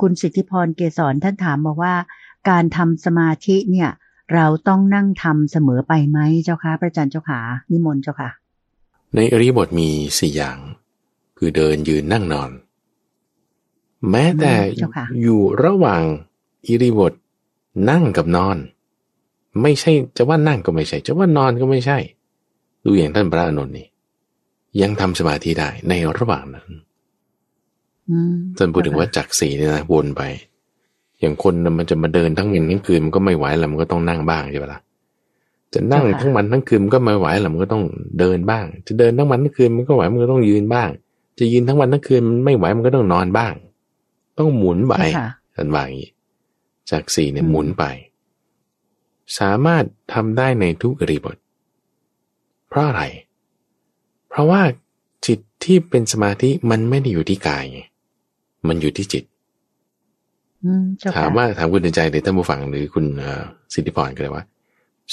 [0.00, 1.94] คุณสิทธิพรเกษรท่านถามมาว่า
[2.50, 3.90] การทำสมาธิเนี่ย
[4.34, 7.40] เราต้องนั่งทำเสมอไปไหมเจ้าค่ะพระอาจารย์เจ้าค่ะ
[7.70, 8.30] นิมนต์เจ้าค่ะ
[9.14, 9.88] ในอริยบทมี
[10.18, 10.58] สี่อย่าง
[11.38, 12.50] คือเดินยืนนั่งนอน
[14.10, 16.02] แม้แต่เจ้าค่ะอยู่ระหว่าง
[16.66, 17.12] อิริยบท
[17.90, 18.56] นั่งกับนอน
[19.62, 21.98] ไม่ใช่จะว่านั่งก็ไม่ใช่ จะว่านอนก็ไม่ใช่
[22.84, 23.86] ดูอย่างท่านพระอานนท์นี่
[24.82, 26.66] ยังทำสมาธิได้ในระหว่างนั้น
[28.10, 30.22] อืมท่านพูดถึงว่าจักรสีเนี่ยนะวนไป
[31.20, 34.80] อย่างคนน่ะมันจะมาเดินทั้งวันทั้งคืนมันก็ไม่ไหวแล้วมันก็ต้องนั่งบ้างใช่ปะล่ะ
[35.74, 37.84] จะนั่งทั้งวันทั้งคืนมันก็ไม่ไหวแล้วมันก็ต้อง
[38.18, 40.88] เดินบ้าง จะเดินทั้งวันทั้งคืนมันก็ไหวมันก็ต้องยืนบ้าง
[41.38, 43.52] จะยืนทั้งวันทั้งคืนมันไม่ไหวมันก็ต้องนอนบ้าง
[44.38, 46.10] ต้องหมุนไปเจ้าค่ะท่านว่าอย่างนี้
[46.90, 47.84] จักรสีเนี่ยอืมหมุนไป
[49.38, 51.36] สามารถทำได้ในทุกอริยบท
[52.68, 53.02] เพราะอะไร
[54.28, 54.62] เพราะว่า
[55.26, 57.80] จิตที่เป็นสมาธิมันไม่ได้อยู่ที่กายไง
[58.68, 59.24] มันอยู่ที่จิต
[60.64, 63.42] อืมเจ้าค่ะถามว่าถามคุณเดินใจหรือท่านผู้ฟังหรือคุณเอ่อ
[63.74, 64.44] สิทธิพรก็ได้ว่า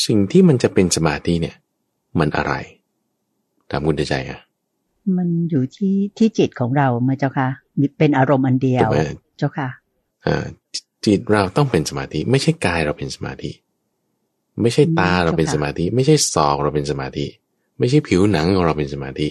[0.05, 1.55] สิ่งที่มันจะเป็นสมาธิเนี่ย
[2.19, 2.53] มันอะไร
[3.69, 4.39] ถามคุณเดินใจอะ
[5.17, 7.47] มันอยู่ที่ที่จิตของเราเมื่อเจ้าค่ะ
[7.79, 8.99] มีเป็นอารมณ์อันเดียวถูกไหม
[9.37, 9.69] เจ้าค่ะ
[10.23, 10.45] เอ่อ
[11.05, 13.51] จิตเราต้องเป็นสมาธิ ไม่ใช่กายเราเป็นสมาธิ
[14.61, 17.25] ไม่ใช่ตาเราเป็นสมาธิ ไม่ใช่ศอกเราเป็นสมาธิ
[17.79, 19.27] ไม่ใช่ผิวหนังของเราเป็นสมาธิ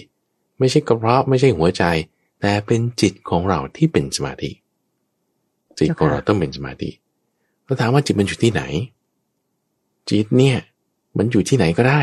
[0.59, 1.83] ไม่ใช่กระเพาะไม่ใช่หัวใจ
[2.41, 4.51] แต่เป็นจิตของเราที่เป็นสมาธิ
[5.79, 6.89] จิตของเราต้องเป็นสมาธิ
[7.63, 8.63] เราถามว่าจิตมันอยู่ที่ไหน
[10.09, 10.57] จิตเนี่ย
[11.17, 12.01] มันอยู่ที่ไหนก็ได้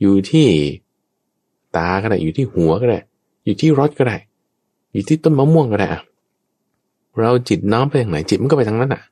[0.00, 0.46] อยู่ที่
[1.76, 2.98] ตาก็ได้อยู่ที่หัวก็ได้
[3.44, 4.16] อยู่ที่รถก็ได้
[4.92, 6.02] อยู่ที่ต้นมะม่วงก็ได้อะ
[7.20, 9.02] เราจิตน้อมไปทางไหนจิตมันก็ไปทางนั้นอะ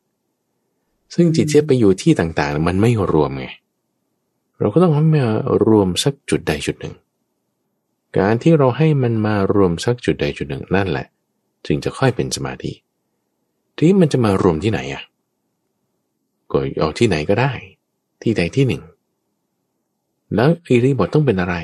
[1.15, 3.47] ซึ่งจิตที่ไปอยู่ที่ต่างๆ มันไม่รวมไง
[4.59, 5.25] เราก็ต้องให้มา
[5.67, 6.95] รวมสักจุดใดจุดหนึ่ง
[8.19, 11.07] การที่เราให้มันมารวมสักจุดใดจุดหนึ่งนั่นแหละ
[11.67, 12.73] จึงจะค่อยเป็นสมาธิ
[13.77, 15.03] ทีนี้มันจะมารวมที่ไหนอะ
[16.53, 17.53] ก็เอาที่ไหนก็ได้
[18.23, 18.83] ที่ใดที่หนึ่ง
[20.35, 21.57] แล้วอิริบทต้องเป็นอะไร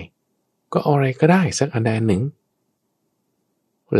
[0.72, 2.22] ก็อะไรก็ได้สักอันใดหนึ่ง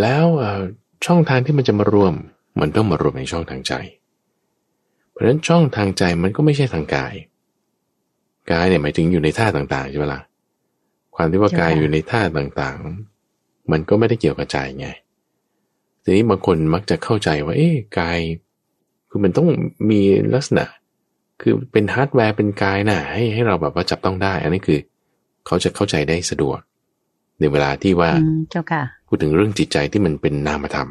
[0.01, 0.63] แล้วอ่อ
[1.07, 2.15] ช่องทางที่มันจะมารวม
[2.61, 3.73] มันต้องมารวมในช่องทางใจ
[5.13, 7.15] เพราะฉะนั้นช่องทางใจมันก็ไม่ใช่ทางกาย
[8.53, 10.21] กายเนี่ยหมายถึงอยู่ในท่าต่างๆใช่ไหมล่ะ
[11.15, 14.89] ความที่ว่าใช่กายอยู่ในท่าต่างๆ มันก็ไม่ได้เกี่ยวกับใจไง
[16.05, 18.19] ทีนี้บางคนมักจะเข้าใจว่า เอ๊ะกาย
[19.11, 19.49] คือมันต้อง
[19.91, 20.01] มี
[20.35, 20.65] ลักษณะ
[21.41, 24.79] คือเป็นฮาร์ดแวร์เป็นกายนะให้ให้เราแบบว่าจับต้องได้ อันนี้คือ
[25.47, 26.59] เขาจะเข้าใจได้สะดวก
[27.39, 30.89] ในเวลาที่ว่าอืมเจ้าค่ะพูดถึงเรื่องจิตใจที่มันเป็นนามธรรม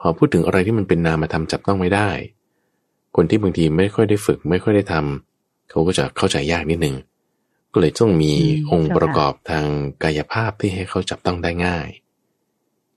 [0.00, 2.08] พอพูดถึงอะไรที่มันเป็นนามธรรมจับต้องไม่ได้
[3.16, 6.96] คนที่บางทีไม่ค่อยได้ฝึก ไม่ค่อยได้ทำเขาก็จะเข้าใจยากนิดนึง
[7.72, 9.64] ก็เลยต้องมีอืมองค์เจ้าค่ะประกอบทาง
[10.02, 11.88] กายภาพที่ให้เขาจับต้องได้ง่าย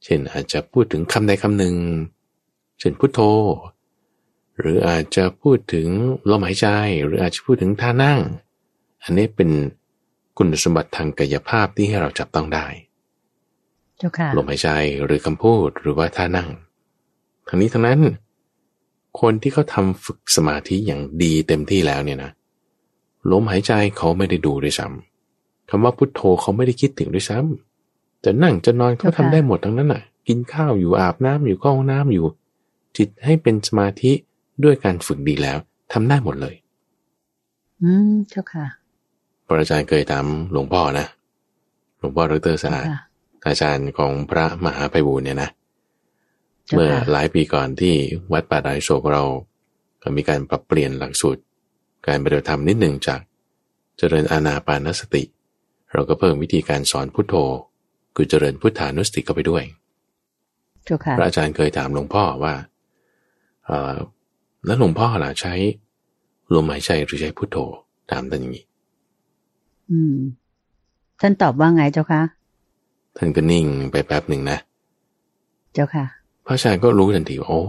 [0.03, 1.75] เช่นอาจจะพูดถึงคำใดคำหนึ่ง
[2.79, 3.19] เช่นพุทโธ
[4.59, 5.87] หรืออาจจะพูดถึง
[6.29, 6.67] ลมหายใจ
[7.05, 8.19] หรืออาจจะพูดถึงท่านั่ง
[9.03, 9.49] อันนี้เป็น
[10.37, 12.67] คุณสมบัติทางกายภาพที่ให้เราจับต้องได้
[13.97, 14.69] เจ้าค่ะลมหายใจ
[15.05, 16.49] หรือคำพูดหรือว่าท่านั่ง
[17.47, 17.99] ทั้งนี้ทั้งนั้น
[19.19, 22.31] คนที่เขาทำฝึกสมาธิอย่างดีเต็มที่แล้วเนี่ยนะ
[23.31, 32.25] ลมหายใจเขาไม่ได้ดูด้วยซ้ำคำว่าพุทโธเขาไม่ได้คิดถึงด้วยซ้ำจะนั่งจะนอนเขาทำได้หมดทั้งนั้นน่ะ กินข้าวอยู่อาบน้ำอยู่เข้าห้องน้ำอยู่
[32.97, 34.11] จิตให้เป็นสมาธิ
[34.63, 35.57] ด้วยการฝึกดีแล้ว
[35.93, 36.55] ทำได้หมดเลย
[37.81, 38.65] อืมเจ้าค่ะ
[39.45, 41.05] พระอาจารย์เคยถามหลวงพ่อนะ
[41.99, 42.85] หลวงพ่อดรสะเจ้าอาด
[43.43, 45.49] ค่ะอาจารย์ของพระมหาไพบูลย์เนี่ยนะ
[46.65, 47.95] เจ้าเมื่อค่ะหลายปีก่อนที่
[48.33, 49.23] วัดป่าดอยโศกเรา
[50.03, 51.41] ก็มีการปรับเปลี่ยนหลักสูตร
[52.07, 53.19] การปฏิบัติธรรมนิดหนึ่งจาก
[53.97, 55.23] เจริญอานาปานสติ
[55.93, 57.35] เราก็เพิ่มวิธีการสอนพุทโธ
[58.15, 59.63] คือเจริญพุทธานุสติเข้าไปด้วย
[60.85, 62.53] เจ้าค่ะพระอาจารย์เคยถามหลวงพ่อว่า
[63.65, 63.93] เอ่อ
[64.65, 65.53] แล้วหลวงพ่อล่ะใช้
[66.53, 67.57] ลมหายใจหรือใช้พุทโธ
[68.11, 68.65] ถามท่านอย่างนี้
[69.91, 70.17] อืม
[71.21, 72.21] ท่านตอบว่าไงเจ้าค่ะ
[73.17, 74.57] ท่านก็นิ่งไปแป๊บหนึ่งนะ
[75.73, 76.05] เจ้าค่ะ
[76.45, 77.61] พระอาจารย์ก็รู้ทันทีว่าโอ้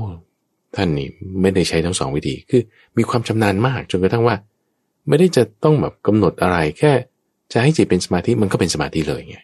[0.76, 1.08] ท่านนี่
[1.40, 2.62] ไม่ได้ใช้ทั้งสองวิธี คือ
[2.96, 4.36] มีความชำนาญมากจนกระทั่งว่า
[5.08, 6.92] ไม่ได้จะต้องแบบกำหนดอะไรแค่
[7.52, 9.38] จะให้จิตเป็นสมาธิมันก็เป็นสมาธิเลยไง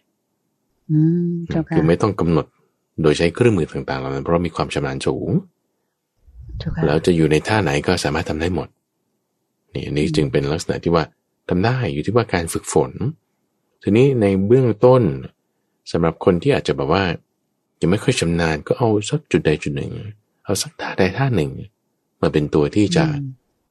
[0.91, 2.47] อืมเจ้าค่ะคือไม่ต้องกำหนด
[3.03, 5.30] โดยใช้เครื่องมือต่างๆเหล่านั้นเพราะมีความชำนาญสูง
[6.59, 8.68] เจ้าค่ะแล้วจะอยู่ในท่าไหนก็สามารถทำได้หมด
[9.74, 11.05] นี่อันนี้จึงเป็นลักษณะที่ว่า
[11.49, 12.91] ทำได้อยู่ที่ว่าการฝึกฝน
[13.83, 15.03] ทีนี้ในเบื้องต้น
[15.93, 17.05] สำหรับคนที่อาจจะแบบว่า
[17.83, 19.93] ยังไม่ค่อยชำนาญก็เอาสักจุดใดจุดหนึ่ง
[20.45, 21.51] เอาสักท่าใดท่าหนึ่ง
[22.20, 23.26] มาเป็นตัวที่จะอืม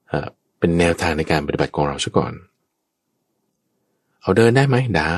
[0.09, 0.27] เอ่อ
[0.59, 2.33] เป็นแนวทางในการปฏิบัติของเราซะก่อน
[4.21, 5.15] เอาเดินได้ไหมได้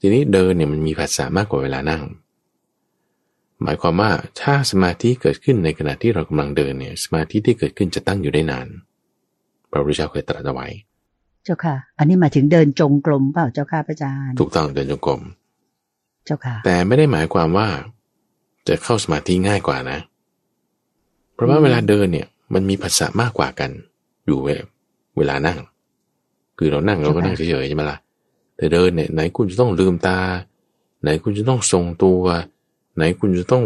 [0.00, 2.02] ทีนี้เดินเนี่ยมันมีภาษามากกว่าเวลานั่ง
[3.62, 4.10] หมายความว่า
[4.40, 8.68] ถ้าสมาธิเกิดขึ้นในขณะที่เรากำลังเดินเนี่ย สมาธิที่เกิดขึ้นจะตั้งอยู่ได้นาน
[9.70, 10.68] พระพุทธเจ้าเคยตรัสเอาไว้
[11.44, 15.20] เจ้าค่ะ อันนี้หมายถึงเดินจงกรมเปล่าเจ้าค่ะพระอาจารย์ ถูกต้องเดินจงกรม
[16.28, 17.68] เจ้าค่ะ แต่ไม่ได้หมายความว่า
[18.68, 19.98] จะเข้าสมาธิง่ายกว่านะ
[21.34, 23.70] เพราะว่าอืมเวลาเดินเนี่ย มันมีภาษามากกว่ากัน
[24.26, 24.48] อยู่เว
[25.18, 25.58] เวลานั่ง
[26.58, 27.98] คือเรานั่งเราก็นั่งเฉยๆใช่ไหมล่ะ
[28.56, 30.18] แต่เดินเนี่ยไหนคุณจะต้องลืมตา
[31.02, 32.22] ไหนคุณจะต้องทรงตัว
[32.96, 33.64] ไหนคุณจะต้อง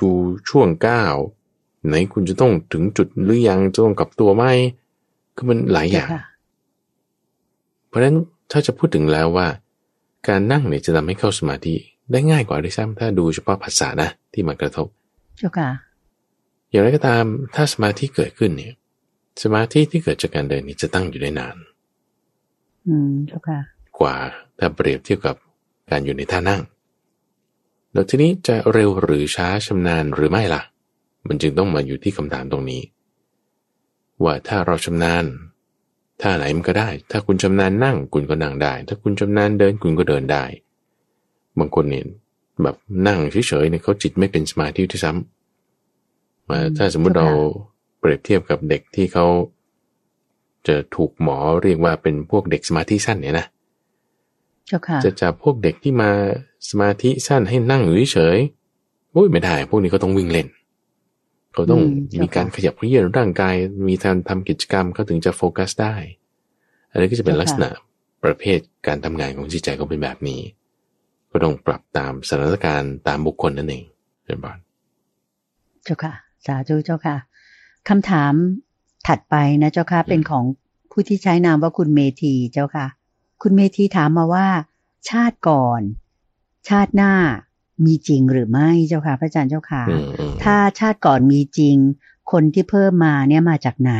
[0.00, 0.10] ดู
[0.48, 1.14] ช่วงก้าว
[1.86, 4.44] ไหนคุณจะต้องถึงจุดหรือยังจะต้องกลับตัวไหม
[5.36, 6.22] คือมันหลายอเจ้าย่างค่ะ
[7.88, 8.16] เพราะฉะนั้น
[8.50, 9.46] ถ้าจะพูดถึงแล้วว่า
[10.28, 11.74] การนั่งเนี่ยจะทำให้เข้าสมาธิ
[12.12, 14.88] ได้ง่ายกว่าด้วยซ้ำถ้าดูเฉพาะภาษานะที่มากระทบ
[15.38, 15.70] เจ้าค่ะ
[16.70, 18.74] อย่างไรก็ตามถ้าสมาธิเกิดขึ้นเนี่ย
[19.42, 21.56] สมาธิที่เกิดจากการเดินนี้จะตั้งอยู่ได้นาน
[22.86, 23.60] อืมเจ้าค่ะ
[23.98, 24.16] กว่า
[24.58, 25.36] ถ้าเปรียบเทียบกับ
[25.90, 26.62] การอยู่ในท่านั่ง
[27.92, 30.62] แล้วทีนี้จะเร็วหรือช้าชำนาญหรือไม่ล่ะ
[31.28, 32.82] มันจึงต้องมาอยู่ที่คำถามตรงนี้
[34.22, 35.24] ว่าถ้าเราชำนาญ
[36.20, 40.44] ท่าไหนมันก็ได้ ถ้าคุณชำนาญนั่งคุณก็นั่งได้ ถ้าคุณชำนาญเดินคุณก็เดินได้
[41.58, 42.04] บางคนเนี่ย
[42.62, 47.28] แบบนั่งเฉยๆเนี่ยเขาจิตไม่เป็นสมาธิที่ซ้ำมาถ้าสมมุติเรา
[47.98, 49.26] เปรียบเทียบกับเด็กที่เขา
[50.66, 53.46] จะถูกหมอเรียกว่าเป็นพวกเด็กสมาธิสั้นเนี่ยนะ
[54.66, 56.10] เจ้าค่ะจะจับพวกเด็กที่มา
[56.68, 60.46] สมาธิสั้นให้นั่งอยู่เฉยๆโอ้ยไม่ได้ พวกนี้เขาต้องวิ่งเล่น
[61.54, 63.54] เขาต้องอืมเจ้าค่ะมีการขยับเขยื้อนร่างกาย
[63.88, 65.94] มีการทำกิจกรรมเขาถึงจะโฟกัสได้
[66.90, 67.68] อันนี้ก็จะเป็นลักษณะ
[68.24, 70.40] ประเภทการทำงานของจิตใจก็เป็นแบบนี้
[71.30, 73.84] ก็ต้องปรับตามสถานการณ์ตามบุคคลนั่นเอง
[74.24, 74.58] เช่นบาน
[75.84, 76.14] เจ้าค่ะ
[76.46, 77.16] สาธุเจ้าค่ะ
[77.88, 78.32] คำถาม
[79.06, 80.44] ถัดไปนะเจ้าค่ะเป็นของ
[80.90, 82.86] ผู้ที่ใช้นามว่าคุณเมธีเจ้าค่ะ
[83.42, 84.46] คุณเมธีถามมาว่า
[85.10, 85.80] ชาติก่อน
[86.68, 87.12] ชาติหน้า
[87.84, 91.76] มีจริงหรือไม่เจ้าค่ะ พระอาจารย์เจ้าค่ะอืมอืมถ้าชาติก่อนมีจริง
[92.32, 93.94] คนที่เพิ่มมาเนี่ยมาจากไหน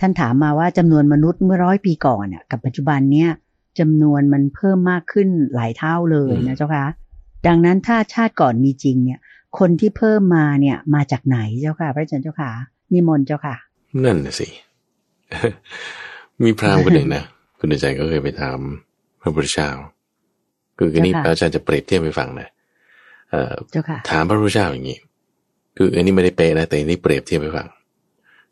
[0.00, 3.30] ท่านถามมาว่าจำนวนมนุษย์เมื่อร้อยปีก่อนน่ะกับปัจจุบันเนี่ย
[3.78, 6.84] จำนวนมันเพิ่มมากขึ้นหลายเท่าเลยนะเจ้าค่ะ
[7.46, 9.20] ดังนั้นถ้าชาติก่อนมีจริงเนี่ย
[9.58, 12.50] คนที่เพิ่มมาเนี่ยมาจากไหนเจ้าค่ะ พระอาจารย์เจ้าค่ะ
[12.92, 13.54] นิมนต์เจ้าค่ะ
[14.04, 14.48] นั่นน่ะสิ
[16.42, 17.24] มีพราหมณ์คนหนึ่งนะ
[17.58, 18.58] คุณใจก็เคยไปถาม
[19.20, 19.70] พระพุทธเจ้า
[20.76, 22.55] คืออันนี้พเจ้าค่ะระอาจารย์จะเปรียบเทียบไปฟังนะเอ่อเจ้าค่ะ
[24.10, 24.98] ถามพระพุทธเจ้าอย่างนี้
[25.76, 27.66] คืออันนี้ไม่ได้เป๊ะนะแต่อันนี้เปรียบเทียบไปฟัง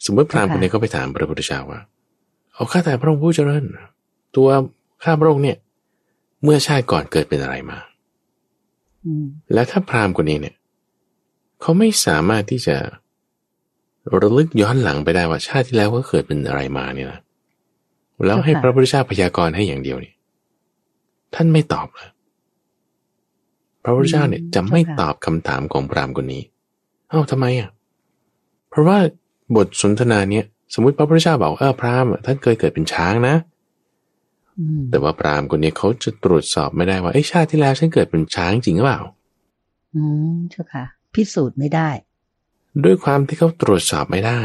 [0.05, 1.81] สมมติพราหมณ์คนนี้เขาไปถามพระพุทธเจ้าว่า
[2.55, 3.65] เอาข้าแต่พระองค์ผู้เจริญ
[4.37, 4.49] ตัว
[5.05, 5.57] ข้าพระองค์เนี่ย
[6.43, 7.79] เมื่อชาติก่อนเกิดเป็นอะไรมา
[9.05, 10.57] อืมแล้วถ้าพราหมณ์คนนี้เนี่ย
[11.61, 12.77] เขาไม่สามารถที่จะ
[14.21, 17.21] ระลึกย้อนหลังไปได้ว่าชาติที่แล้วเขาเกิดเป็นอะไรมาเนี่ยนะ
[18.27, 20.15] แล้วให้พระพุทธเจ้าพยากรณ์ให้อย่างเดียวเนี่ย
[21.35, 22.09] ท่านไม่ตอบเลย
[23.85, 26.43] พระพุทธเจ้าเนี่ยจะไม่ตอบคำถามของพราหมณ์คนนี้
[27.11, 27.71] เอ้าทำไมอะ
[28.71, 28.99] เพราะว่า
[29.57, 33.35] บทสนทนาเนี่ยสมมติพระพุทธเจ้าบอกเออพราหมณ์อะท่านเคยเกิดเป็นช้างนะ
[34.59, 39.01] อืมแต่ว่าพราหมณ์คนนี้เขาจะตรวจสอบไม่ได้ว่าไอ้ยชาติที่แล้วฉันเกิดเป็นช้างจริงหรือเปล่า
[39.95, 40.03] อื
[40.35, 41.89] มเจ้าค่ะ พิสูจน์ไม่ได้
[42.85, 44.41] ด้วยความที่เขาตรวจสอบไม่ได้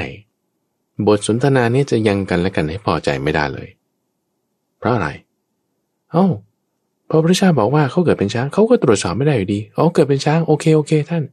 [1.07, 3.69] บทสนทนานี้จะยังกันและกันให้พอใจไม่ได้เลย
[4.77, 5.09] เพราะอะไร
[6.11, 6.25] เอ้า
[7.09, 11.23] พระพุทธเจ้าบอกว่าเขาเกิดเป็นช้างเขาก็ตรวจสอบไม่ได้อยู่ดีอ๋อเกิดเป็นช้างโอเคโอเค ท่าน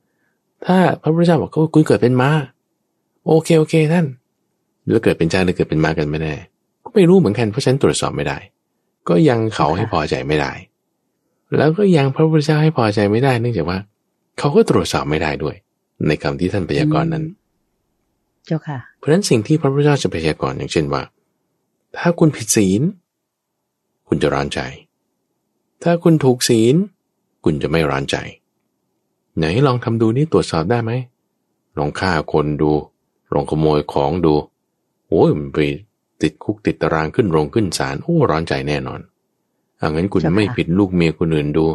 [0.66, 2.31] ถ้าพระพุทธเจ้าบอกเขาคุณเกิดเป็นม้า
[3.27, 4.07] โอเคโอเค ท่าน
[4.85, 6.35] หรือเกิดเป็นช้างหรือเกิดเป็นม้ากันไม่แน่
[6.83, 8.39] ก็ไม่รู้เหมือนกันเพราะฉันตรวจสอบไม่ได้
[9.09, 10.53] ก็ยังเขาให้พอใจไม่ได้
[11.57, 13.79] แล้วก็ยังพระพุทธเจ้าให้พอใจไม่ได้ เนื่องจากว่า
[14.39, 15.57] เขาก็ตรวจสอบไม่ได้ด้วย
[16.07, 17.24] ในคำที่ท่านพยากรณ์นั้น
[18.47, 21.03] เจ้าค่ะ เพราะฉะนั้นสิ่งที่พระพุทธเจ้าจะพยากรณ์อย่างเช่นว่า
[21.97, 22.83] ถ้าคุณผิดศีล
[24.09, 24.61] คุณจะร้อนใจ
[25.83, 26.74] ถ้าคุณถูกศีล
[27.45, 28.16] คุณจะไม่ร้อนใจ
[29.37, 30.93] ไหนลองทำดูนี่ตรวจสอบได้ไหม
[31.79, 32.70] ลองฆ่าคนดู
[33.33, 34.35] ลองขโมยของดู
[35.09, 35.59] โอ้ยมันไป
[36.22, 39.01] ติดคุกติดตารางขึ้นโรงขึ้นศาล โอ้ร้อนใจแน่นอน
[39.81, 41.66] อางั้นคุณเจ้าค่ะไม่ผิดลูกเมียคนอื่นดู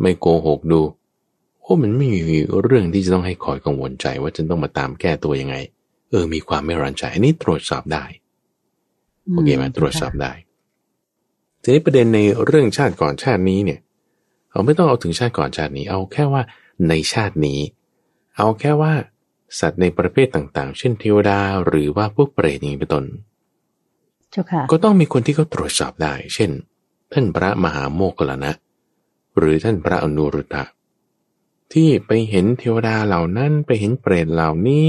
[0.00, 0.80] ไม่โกหกดู
[1.60, 5.56] โอ้มันไม่มีเรื่องที่จะต้องให้คอยกังวลใจว่าจะต้องมาตามแก้ตัวยังไง
[6.10, 8.04] เออ มีความไม่ร้อนใจอันนี้ตรวจสอบได้
[9.32, 10.32] โอเคไหมตรวจสอบได้
[11.66, 13.80] ทีนี้ประเด็นในเรื่องชาติก่อนชาตินี้เนี่ย
[14.50, 16.42] เอาไม่ต้องเอาถึงชาติก่อนชาตินี้ เอาแค่ว่า
[16.88, 17.60] ในชาตินี้
[18.36, 18.92] เอาแค่ว่า
[19.60, 23.04] สัตว์ในประเภทต่างๆ เช่นเทวดาหรือว่าพวกเปรตอย่างนี้เป็นต้น
[24.30, 26.50] เจ้าค่ะก็ต้องมีคนที่เขาตรวจสอบได้ เช่น
[27.12, 28.52] ท่านพระมหาโมคคลลานะ
[29.38, 30.64] หรือท่านพระอนุรุตตะ
[31.72, 34.86] ที่ไปเห็นเทวดาเหล่านั้นไปเห็นเปรตเหล่านี้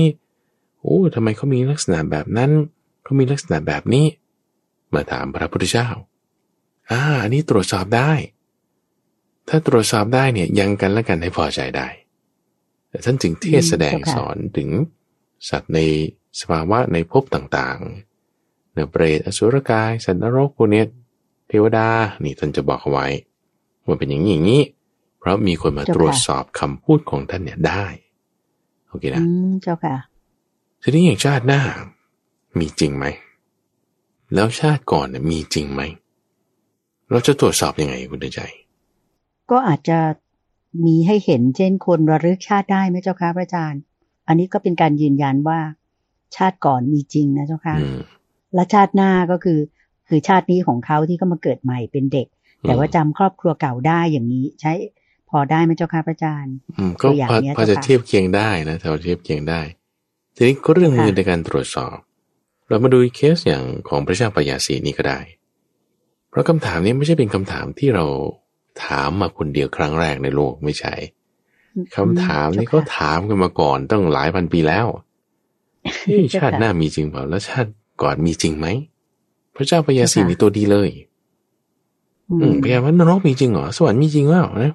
[0.82, 2.52] โอ้ทำไมเขามีลักษณะแบบนั้น
[3.04, 4.06] เขามีลักษณะแบบนี้
[4.94, 5.90] มาถามพระพุทธเจ้า
[6.92, 8.12] อ่าอันนี้ตรวจสอบได้
[9.50, 11.88] ถ้าตรวจสอบได้เนี่ยยังกันและกันให้พอใจได้
[12.90, 14.70] แต่ท่านจึงเทศแสดงอืมเจ้าค่ะสอนถึง
[15.50, 15.80] สัตว์ใน
[16.40, 20.86] สภาวะในภพต่างๆเนี่ยเปรตอสุรกาย สัตว์นรกพวกเนี้ย
[21.48, 21.88] เทวดา
[22.24, 23.08] นี่ท่านจะบอกเอาไว้
[23.86, 24.64] ว่าเป็นอย่างนี้อย่างนี้
[25.20, 27.86] เพราะมีคนมาตรวจสอบคำพูดของท่านเนี่ยได้
[28.88, 29.96] โอเคอืนะมเจ้าค่ะ
[30.82, 31.62] ทีนี้อย่างชาติหน้า
[32.60, 33.06] มีจริงไหม
[34.34, 35.82] แล้วชาติก่อนเนี่ยมีจริงไหม
[37.12, 38.42] เราจะตรวจสอบยังไงคุณเดือนใจ
[39.52, 40.00] ก็อาจจะ
[40.86, 43.82] มีให้เห็นเช่นคนระลึกชาติได้ไหมเจ้าค่ะพระอาจารย์
[44.28, 45.60] อันนี้ก็เป็นการยืนยันว่า
[46.36, 48.00] ชาติก่อนมีจริงนะเจ้าค่ะอืม
[48.56, 49.60] และชาติหน้าก็คือ
[50.08, 52.28] คือชาตินี้ของเขาที่เขามาเกิดใหม่เป็นเด็ก
[52.62, 54.74] แต่ว่าจำครอบครัวเก่าได้อย่างนี้ ใช้
[55.30, 59.62] พอได้ไหมเจ้าค่ะพระอาจารย์อืมก็ตัวอย่างพอเนี้ยพอจะเจ้าค่ะเทียบเคียงได้นะแต่ว่าเทียบเคียงได้
[60.36, 61.96] ทีนี้ก็เรื่องมือค่ะในการตรวจสอบ
[62.68, 65.37] เรามาดูเคสอย่างของพระเจ้าปยาสีนี้ก็ได้เพ
[66.38, 68.06] ราะคำถามนี้ไม่ใช่เป็นคำถามที่เรา
[68.86, 70.94] ถามมาคนเดียวครั้งแรกในโลกไม่ใช่
[71.96, 74.88] คำถามนี้เขาถามกันมาก่อนตั้งหลายพันปีแล้ว
[76.06, 77.72] เฮ้ยชาติหน้ามีจริงเปล่าแล้วชาติ
[78.02, 78.68] ก่อนมีจริงไหม
[79.56, 80.90] พระเจ้าปยาสีนี่ตัวดีเลย
[82.32, 84.72] อือืมมพยายามว่านรกมีจริงเหรอสวรรค์มีจริงเปล่านะ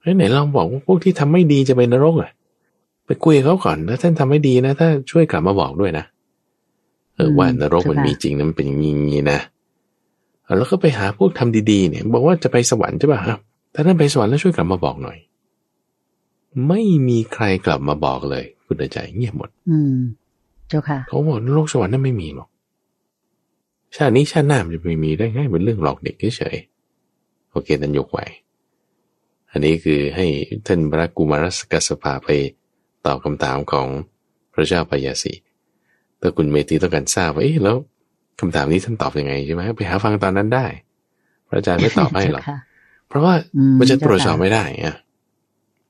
[0.00, 2.30] เฮ้ยไหนลองบอกว่าพวกที่ทำไม่ดีจะไปนรกอะ
[3.06, 6.04] ไปคุยกับเขาก่อนถ้าท่านทำไม่ดีนะถ้าช่วยกลับมาบอกด้วยนะ
[7.16, 9.40] เออว่านรกมันมีจริงนะมันเป็นอย่างนี้นะ
[10.58, 13.40] แล้วก็ไปหาพวกทำดีๆเนี่ย บอกว่าจะไปสวรรค์ใช่ป่ะครับ
[13.74, 15.18] ถ้าท่านไปสวรรค์แล้วช่วยกลับมาบอกหน่อย
[16.68, 19.96] ไม่มีใครกลับมาบอกเลย คุณเดินใจเงียบหมด อืม
[20.68, 22.48] เจ้าค่ะเขาบอกนรกสวรรค์นั่นไม่มีหรอก
[23.96, 28.24] ชาตินี้ชาติหน้ามันจะไม่มีได้ไงเป็นเรื่องหลอกเด็กเฉยๆโอเคนันยกไว้
[29.50, 30.26] อันนี้คือให้
[30.66, 32.28] ท่านพระกุมารสกัสภาไป
[33.06, 33.86] ตอบคำถามของ
[34.52, 35.32] พระเจ้าปยาสี
[36.20, 37.76] ถ้าคุณเมธีต้องการทราบว่าเอ๊ะแล้ว
[38.40, 40.66] คำถามนี้ท่านตอบยังไงใช่ไหมไปหาฟังตอนนั้นได้
[41.48, 42.58] พระอาจารย์ไม่ตอบให้หรอกเจ้าค่ะ
[43.08, 44.96] เพราะว่าอืมมันจะเจ้าตรวจสอบค่ะไม่ได้อะ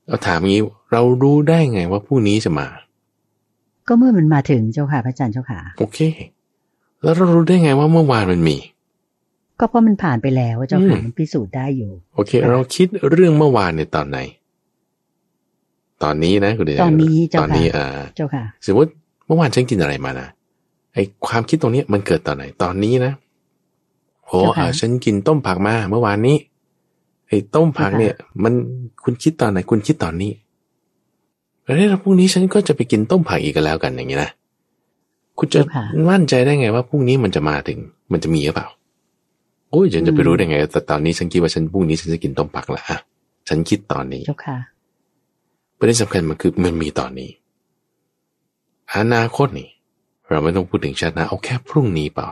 [0.09, 0.61] เราถามงี้
[0.93, 2.69] เรารู้ได้ไงว่าผู้นี้จะมา
[3.89, 5.99] ก็เมื่อมันมาถึงเจ้าค่ะพระอาจารย์เจ้าค่ะ โอเค
[7.03, 8.57] แล้วเรารู้ได้ไงว่าเมื่อวานมันมี
[9.61, 14.19] ก็เพราะมันผ่านไปแล้วเจ้าค่ะอืมมันพิสูจน์ได้อยู่ โอเคค่ะเราคิดเรื่องเมื่อวานในตอนไหน
[16.03, 17.87] ตอนนี้นะคุณเดชตอนนี้เจ้าตอนค่ะนี้อ่า
[18.17, 18.91] เจ้าค่ะ สมมติ
[19.27, 20.29] เมื่อวานฉันกินอะไรมานะ
[20.97, 23.13] ไอความคิดตรงเนี้ยมันเกิดตอนไหนตอนนี้นะ
[24.27, 26.37] โอ้เจ้าค่ะอ่าฉันกินต้มผักมาเมื่อวานนี้
[27.29, 28.53] ไอต้มผักเจ้าค่ะเนี่ย มัน
[29.05, 30.33] คุณคิดตอนไหน คุณคิดตอนนี้
[31.65, 34.31] แล้วเนี่ยพรุ่งนี้ฉันก็จะไปกินต้มผักอีกก็แล้วกันอย่างเงี้ยนะ
[35.39, 37.79] คุณจะเจ้าค่ะมั่นใจได้ไงว่าพรุ่งนี้มันจะมาถึง
[38.13, 38.69] มันจะมีหรือเปล่า
[39.71, 42.99] โอ้ยฉันจะไปรู้ได้ไงแต่ตอนนี้ฉันคิดว่าฉันพรุ่งนี้ฉันจะกินต้มผักละอะ
[43.49, 44.59] ฉันคิดตอนนี้เจ้าค่ะ
[45.79, 47.31] ประเด็นสำคัญมันคือมันมีตอนนี้
[48.95, 49.69] อนาคตนี่
[50.31, 52.29] เราไม่ต้องพูดถึงชาติหน้าเอาแค่พรุ่งนี้เปล่า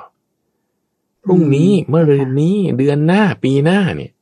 [1.25, 4.13] พรุ่งนี้อืมเมื่อรืนนี้เดือนหน้าปีหน้าเนี่ย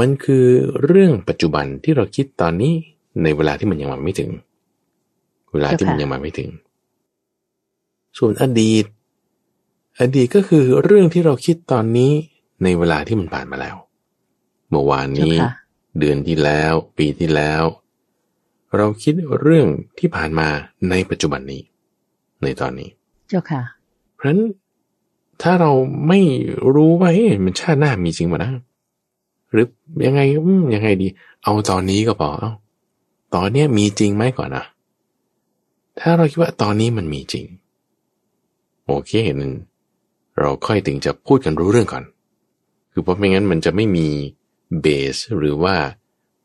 [0.00, 0.46] มันคือ
[0.84, 2.74] เรื่องปัจจุบันที่เราคิดตอนนี้
[3.22, 4.30] ในเวลาที่มันยังมาไม่ถึง
[5.52, 6.50] เวลาที่มันยังมาไม่ถึง
[8.18, 8.84] ส่วนอดีต
[10.00, 12.12] อดีตก็คือเรื่องที่เราคิดตอนนี้
[12.62, 13.76] ในเวลาที่มันผ่านมาแล้ว
[14.70, 15.52] เมื่อวานเจ้านี้ค่ะ
[16.00, 17.62] เดือนที่แล้ว ปีที่แล้ว
[18.76, 19.66] เราคิดเรื่อง
[19.98, 20.48] ที่ผ่านมา
[20.90, 21.62] ในปัจจุบันนี้
[22.42, 22.88] ในตอนนี้
[23.28, 23.62] เจ้าค่ะ
[24.16, 24.40] เพราะฉะนั้น
[25.42, 25.72] ถ้าเรา
[26.08, 26.20] ไม่
[26.74, 28.50] รู้ว่าเอ๊ะมันชาติหน้ามีจริงป่ะนะ
[29.52, 29.66] หรือ
[30.06, 31.08] ยังไงอืมยังไงดี
[31.42, 32.50] เอาตอนนี้ก็พอเอา
[33.34, 34.64] ตอนเนี้ยมีจริงไหมก่อนนะ
[36.00, 37.44] ถ้าเราคิดว่าตอนนี้มันมีจริง
[38.86, 39.54] โอเคนั้น
[40.38, 42.04] เราค่อยถึงจะพูดกันรู้เรื่องก่อน
[42.92, 44.06] คือเพราะไม่งั้นมันจะไม่มี
[44.80, 45.74] เบสหรือว่า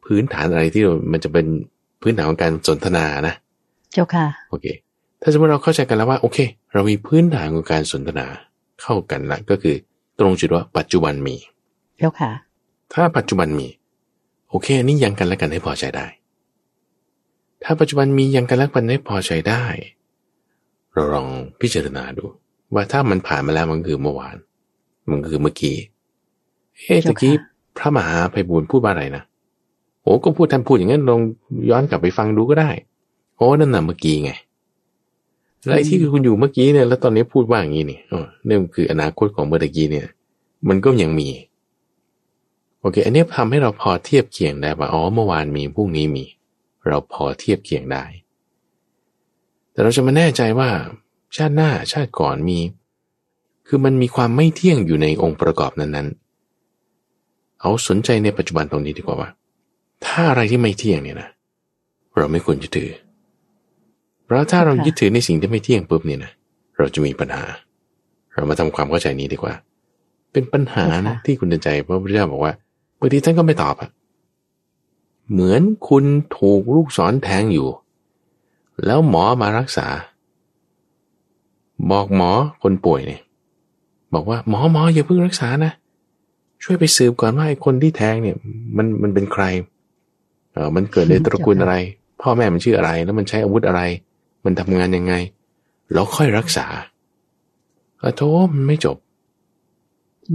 [0.04, 1.46] พื้นฐานอะไรที่มันจะเป็น
[2.02, 3.36] พื้นฐานของการสนทนานะ
[3.94, 4.66] เจ้าค่ะ โอเค
[5.24, 6.38] ถ้าสมมติเราเข้าใจกันแล้วว่าโอเค
[6.74, 8.28] เรามีพื้นฐานของการสนทนา
[8.82, 9.76] เข้ากันละก็คือ
[10.20, 11.36] ตรงจุดว่าปัจจุบันมี
[11.98, 12.32] เจ้าค่ะ
[12.94, 13.68] ถ้าปัจจุบันมี
[14.50, 16.08] โอเคอันนี้ยังกันและกันให้พอใจได้
[17.64, 19.64] ถ้าปัจจุบันมียังกันและกันให้พอใจได้
[20.94, 21.28] เราลอง
[21.62, 22.24] พิจารณาดู
[22.74, 24.36] ว่าถ้ามันผ่านมาแล้วมันคือเมื่อวาน
[25.10, 25.76] มันคือเมื่อกี้
[26.80, 27.48] เอ๊ะเจ้าตะกี้ค่ะ
[27.78, 29.24] พระมหาไพบูลย์พูดว่าอะไรนะ
[30.04, 31.22] โอ้ก็พูดท่านพูดอย่างนั้นลอง
[31.70, 32.70] ย้อนกลับไปฟังดูก็ได้
[33.38, 34.32] โอ้นั่นน่ะเมื่อกี้ไง
[35.66, 40.08] แล้วไอ้ที่คือคุณอยู่เมื่อกี้เนี่ยแล้วตอนนี้พูดว่าอย่างนี้นี่อ๋อนี่มันคืออนาคตของเมื่อตะกี้เนี่ย
[40.68, 41.30] มันก็ยังมี
[42.80, 46.26] โอเค อันนี้ทำให้เราพอเทียบเคียงได้ว่าอ๋อเมื่อวานมีพรุ่งนี้มี
[46.88, 48.04] เราพอเทียบเคียงได้
[49.72, 50.70] แต่เราจะมาแน่ใจว่า
[51.36, 52.60] ชาติหน้าชาติก่อนมี
[53.68, 59.30] คือมันมีความไม่เที่ยงอยู่ในองค์ประกอบนั้นๆ เอาสนใจในปัจจุบันตรงนี้ดีกว่าว่า
[60.06, 61.30] ถ้าอะไรที่ไม่เที่ยงเนี่ยนะ
[62.18, 63.13] เราไม่ควรจะถือเพ
[64.34, 66.32] ราะถ้าเราค่ะยึดถือในสิ่งที่ไม่เที่ยงปุ๊บเนี่ยนะ
[66.78, 67.44] เราจะมีปัญหา
[68.36, 69.54] เรามาทำความเข้าใจนี้ดีกว่า
[70.32, 72.54] เป็นปัญหานะที่คุณเดินใจพระพุทธเจ้าบอกว่า
[73.00, 73.90] บางทีท่านก็ไม่ตอบอะ
[75.32, 76.04] เหมือนคุณ
[76.38, 77.68] ถูกลูกศรแทงอยู่
[78.86, 79.88] แล้วหมอมารักษา
[81.92, 82.32] บอกหมอ
[82.64, 83.22] คนป่วยเนี่ย
[84.14, 85.72] บอกว่าหมอหมออย่าเพิ่งรักษานะ
[86.64, 88.36] ช่วยไปสืบก่อนว่าไอ้คนที่แทงเนี่ย
[88.78, 89.44] มันมันเป็นใคร
[90.54, 91.76] เออมันเกิดในตระกูลอะไร
[92.22, 93.82] พ่อแม่มันชื่ออะไร แล้วมันใช้อาวุธอะไร
[94.46, 95.14] มันทำงานยังไง
[95.94, 96.68] แล้วค่อยรักษา
[98.02, 98.22] อโท
[98.54, 98.98] มันไม่จบ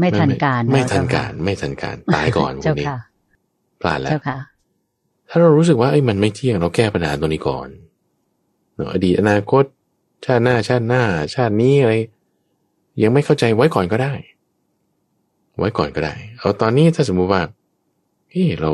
[0.00, 2.86] ไม่ทันการ ไม่ทันการ ไม่ทันการ ตายก่อนคนนี้
[3.80, 4.12] พลาดแล้ว
[5.28, 7.68] ถ้าเรารู้สึกว่าไอ้มันไม่เที่ยงเราแก้ปัญหาตัวนี้ก่อน
[8.92, 9.64] อดีตอนาคต
[10.24, 11.02] ชาติหน้าชาติหน้า
[11.34, 11.94] ชาตินี้อะไร
[13.02, 14.12] ยังไม่เข้าใจไว้ก่อนก็ได้
[15.58, 17.42] ไว้ก่อนก็ได้ เอาตอนนี้ถ้าสมมุติว่า
[18.30, 18.70] เฮ้เรา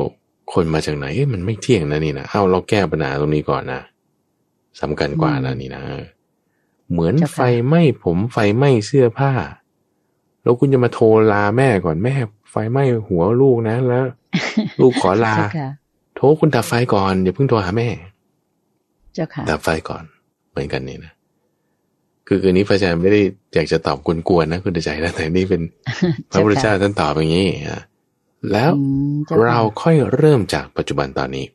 [0.53, 3.81] คนมาจากไหนมันไม่เที่ยงนะนี่นะเอาเราแก้ปัญหาตรงนี้ก่อนนะ
[4.81, 5.83] สำคัญกว่านะนี่นะ
[6.91, 9.33] เหมือนไฟไหม้ผมไฟไหม้เสื้อผ้า
[10.43, 12.15] แล้วคุณจะมาโทรลาแม่ก่อนแม่
[12.51, 14.05] ไฟไหม้หัวลูกนะแล้ว
[14.81, 15.35] ลูกขอลา
[16.17, 17.89] โทรคุณดับไฟก่อนอย่าเพิ่งโทรหาแม่
[19.15, 20.05] เจ้าค่ะดับไฟก่อน
[20.51, 21.13] เหมือนกันนี่นะ
[22.27, 23.21] คือคืนนี้พระอาจารย์ไม่ได้
[23.55, 25.63] อยากจะตอบกวนๆนะ คุณใจนะแต่นี่เป็น
[26.31, 27.83] พระพุทธเจ้าท่านตอบอย่างนี้อะ
[28.53, 28.71] แล้ว
[29.45, 31.47] เราค่อยเริ่มจากปัจจุบันตอนนี้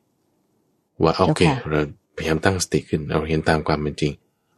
[1.02, 1.80] ว่าโอเค เรา
[2.20, 4.12] พยายามตั้งสติขึ้นเราเห็นตามความเป็นจริง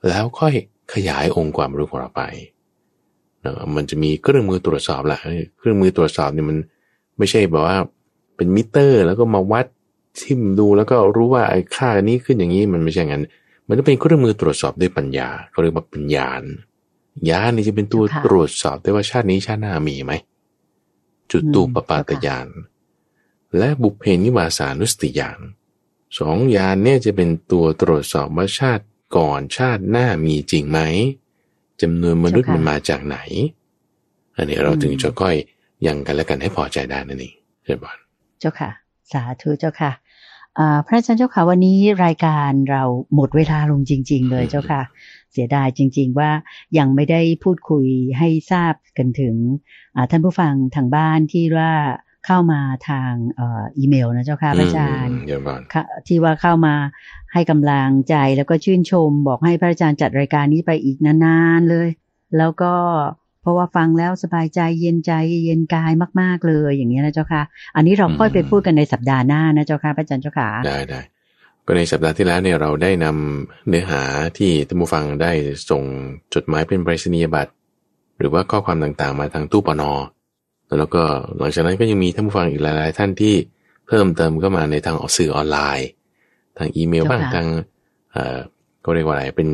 [0.09, 0.55] แล้วค่อย
[0.95, 2.23] ขยายองค์ความรู้ของเราไป
[3.77, 5.21] มันจะมีเครื่องมือตรวจสอบแหละ
[5.59, 6.59] เครื่องมือตรวจสอบเนี่ยมัน
[7.19, 7.79] ไม่ใช่แบบว่า
[8.37, 9.67] เป็นมิเตอร์ แล้วก็มาวัด
[10.21, 13.23] ทิมดูแล้วก็รู้ว่าไอ้ค่านี้ขึ้นอย่างนี้มันไม่ใช่งั้น
[13.69, 16.29] มันจะเป็นเครื่องมือตรวจสอบด้วยปัญญาเขาเรียกว่าปัญญา
[17.31, 20.13] ญาณนี่จะเป็นตัวตรวจสอบได้ว่าชาตินี้ชาติหน้ามีไหม
[21.31, 22.49] จุดตูปปาตยาน
[23.59, 25.39] และบุพเพนิวาสานุสติยาน
[26.19, 28.85] สองยานเนี่ยจะเป็นตัวตรวจสอบว่าชาติ
[29.17, 30.81] ก่อนชาติหน้ามีจริงไหม
[31.83, 33.19] จำนวนมนุษย์มันมาจากไหน
[34.37, 35.35] อันนี้เราถึงจะค่อย
[35.87, 37.35] ยังกันและกันให้พอใจได้นั่นเอง
[37.65, 37.97] เช่นบอล
[38.41, 38.71] เจ้าค่ะ
[39.13, 39.93] สาธุเจ้าค่ะ
[40.87, 42.83] พระอาจารย์เจ้าค่ะวันนี้รายการเรา
[43.15, 44.83] หมดเวลาลงจริง ๆ เลยเจ้าค่ะ
[45.33, 46.31] เสียดายจริง ๆ ว่า
[46.79, 47.87] ยังไม่ได้พูดคุย
[48.19, 49.35] ให้ทราบกันถึง
[50.11, 51.73] ท่านผู้ฟังทางบ้านที่ว่า
[52.27, 55.17] เข้ามาทางอีเมลนะเจ้าค่ะพระอาจารย์
[56.07, 56.75] ที่ว่าเข้ามา
[57.33, 61.89] ให้กำลังใจแล้วก็ชื่นชม บอกให้พระอาจารย์จัดรายการนี้ไปอีกนานๆเลย
[62.39, 62.75] แล้วก็
[63.43, 65.13] เพราะว่าฟังแล้วสบายใจเย็นใจ
[65.45, 67.43] เย็นกายมาก ๆเลยอย่างนี้นะเจ้าค่ะ
[67.77, 71.01] อันนี้เราค่อยไปพูดกันในสัปดาห์หน้านะเจ้าค่ะพระอาจารย์เจ้าค่ะได้ได้
[71.67, 74.03] ก็ในสัปดาห์ที่แล้วเนี่ยเราได้นำเนื้อหา
[74.39, 75.33] ที่ท่านผู้ฟังได้
[75.71, 75.83] ส่ง
[76.35, 77.53] จดหมายเป็นไปรษณียบัตร
[78.19, 79.93] หรือว่าข้อความต่างๆ มาทางตู้ปนอ
[80.79, 81.03] แล้วก็
[81.39, 83.35] หลังจากนั้นก็ยังมีท่านผู้ฟังอีกหลาย ๆ ท่านที่
[83.87, 85.89] เพิ่มเติมเข้ามาในทางออกสื่อออนไลน์
[86.59, 87.47] ทางอีเมลบ้างทาง
[88.13, 88.39] เอ่อ
[88.85, 89.49] ก็เรียกว่าอะไรเป็น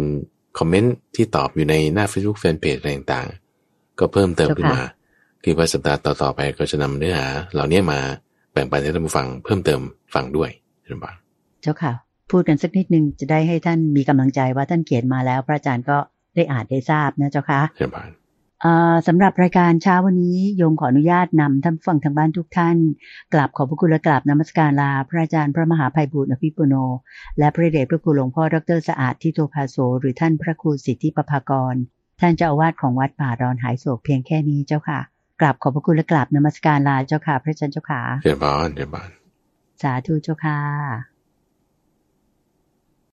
[0.59, 4.83] คอมเมนต์ที่ตอบอยู่ในหน้า Facebook Fanpage อะไรต่างๆ ก็เพิ่มเติมขึ้นมา
[5.45, 8.01] คือว่าสัปดาห์ต่อ ๆ ไปก็จะนำเนื้อหาเหล่านี้มา
[8.53, 9.81] แบ่งปันให้ท่านผู้ฟังเพิ่มเติม
[10.14, 10.51] ฟังด้วย
[10.85, 11.07] ใช่ไหม
[11.62, 11.93] เจ้าค่ะ
[12.31, 15.97] พูดกันสักนิดนึงจะได้ให้ท่านมีกำลังใจว่าท่านเขียนมาแล้ว พระอาจารย์ก็
[16.35, 17.97] ได้อ่านได้ทราบนะเจ้าค่ะใช่ไหม
[19.06, 22.76] สำหรับรายการเช้าวันนี้โยมขออนุญาตนำท่านฟังทางบ้านทุกท่าน
[23.32, 26.74] กราบขอบพระคุณและกราบนมัสการลา พระอาจารย์พระมหาภัยบุญอภิปุโน
[27.38, 31.74] และพระเดชพระคุณหลวงพ่อดรสะอาดทิโตภาโสหรือท่านพระครูสิทธิปภากร
[32.20, 35.00] ท่านเจ้าอาวาสของวัดป่าดอนหายโศกเพียงแค่นี้เจ้าค่ะ
[35.40, 39.11] กราบขอบพระคุณและกราบนมัสการลาเจ้าค่ะ พระอาจารย์เจ้าค่ะเจ้าบ้านเจ้าบ้าน
[39.82, 41.18] สาธุเจ้าค่ะ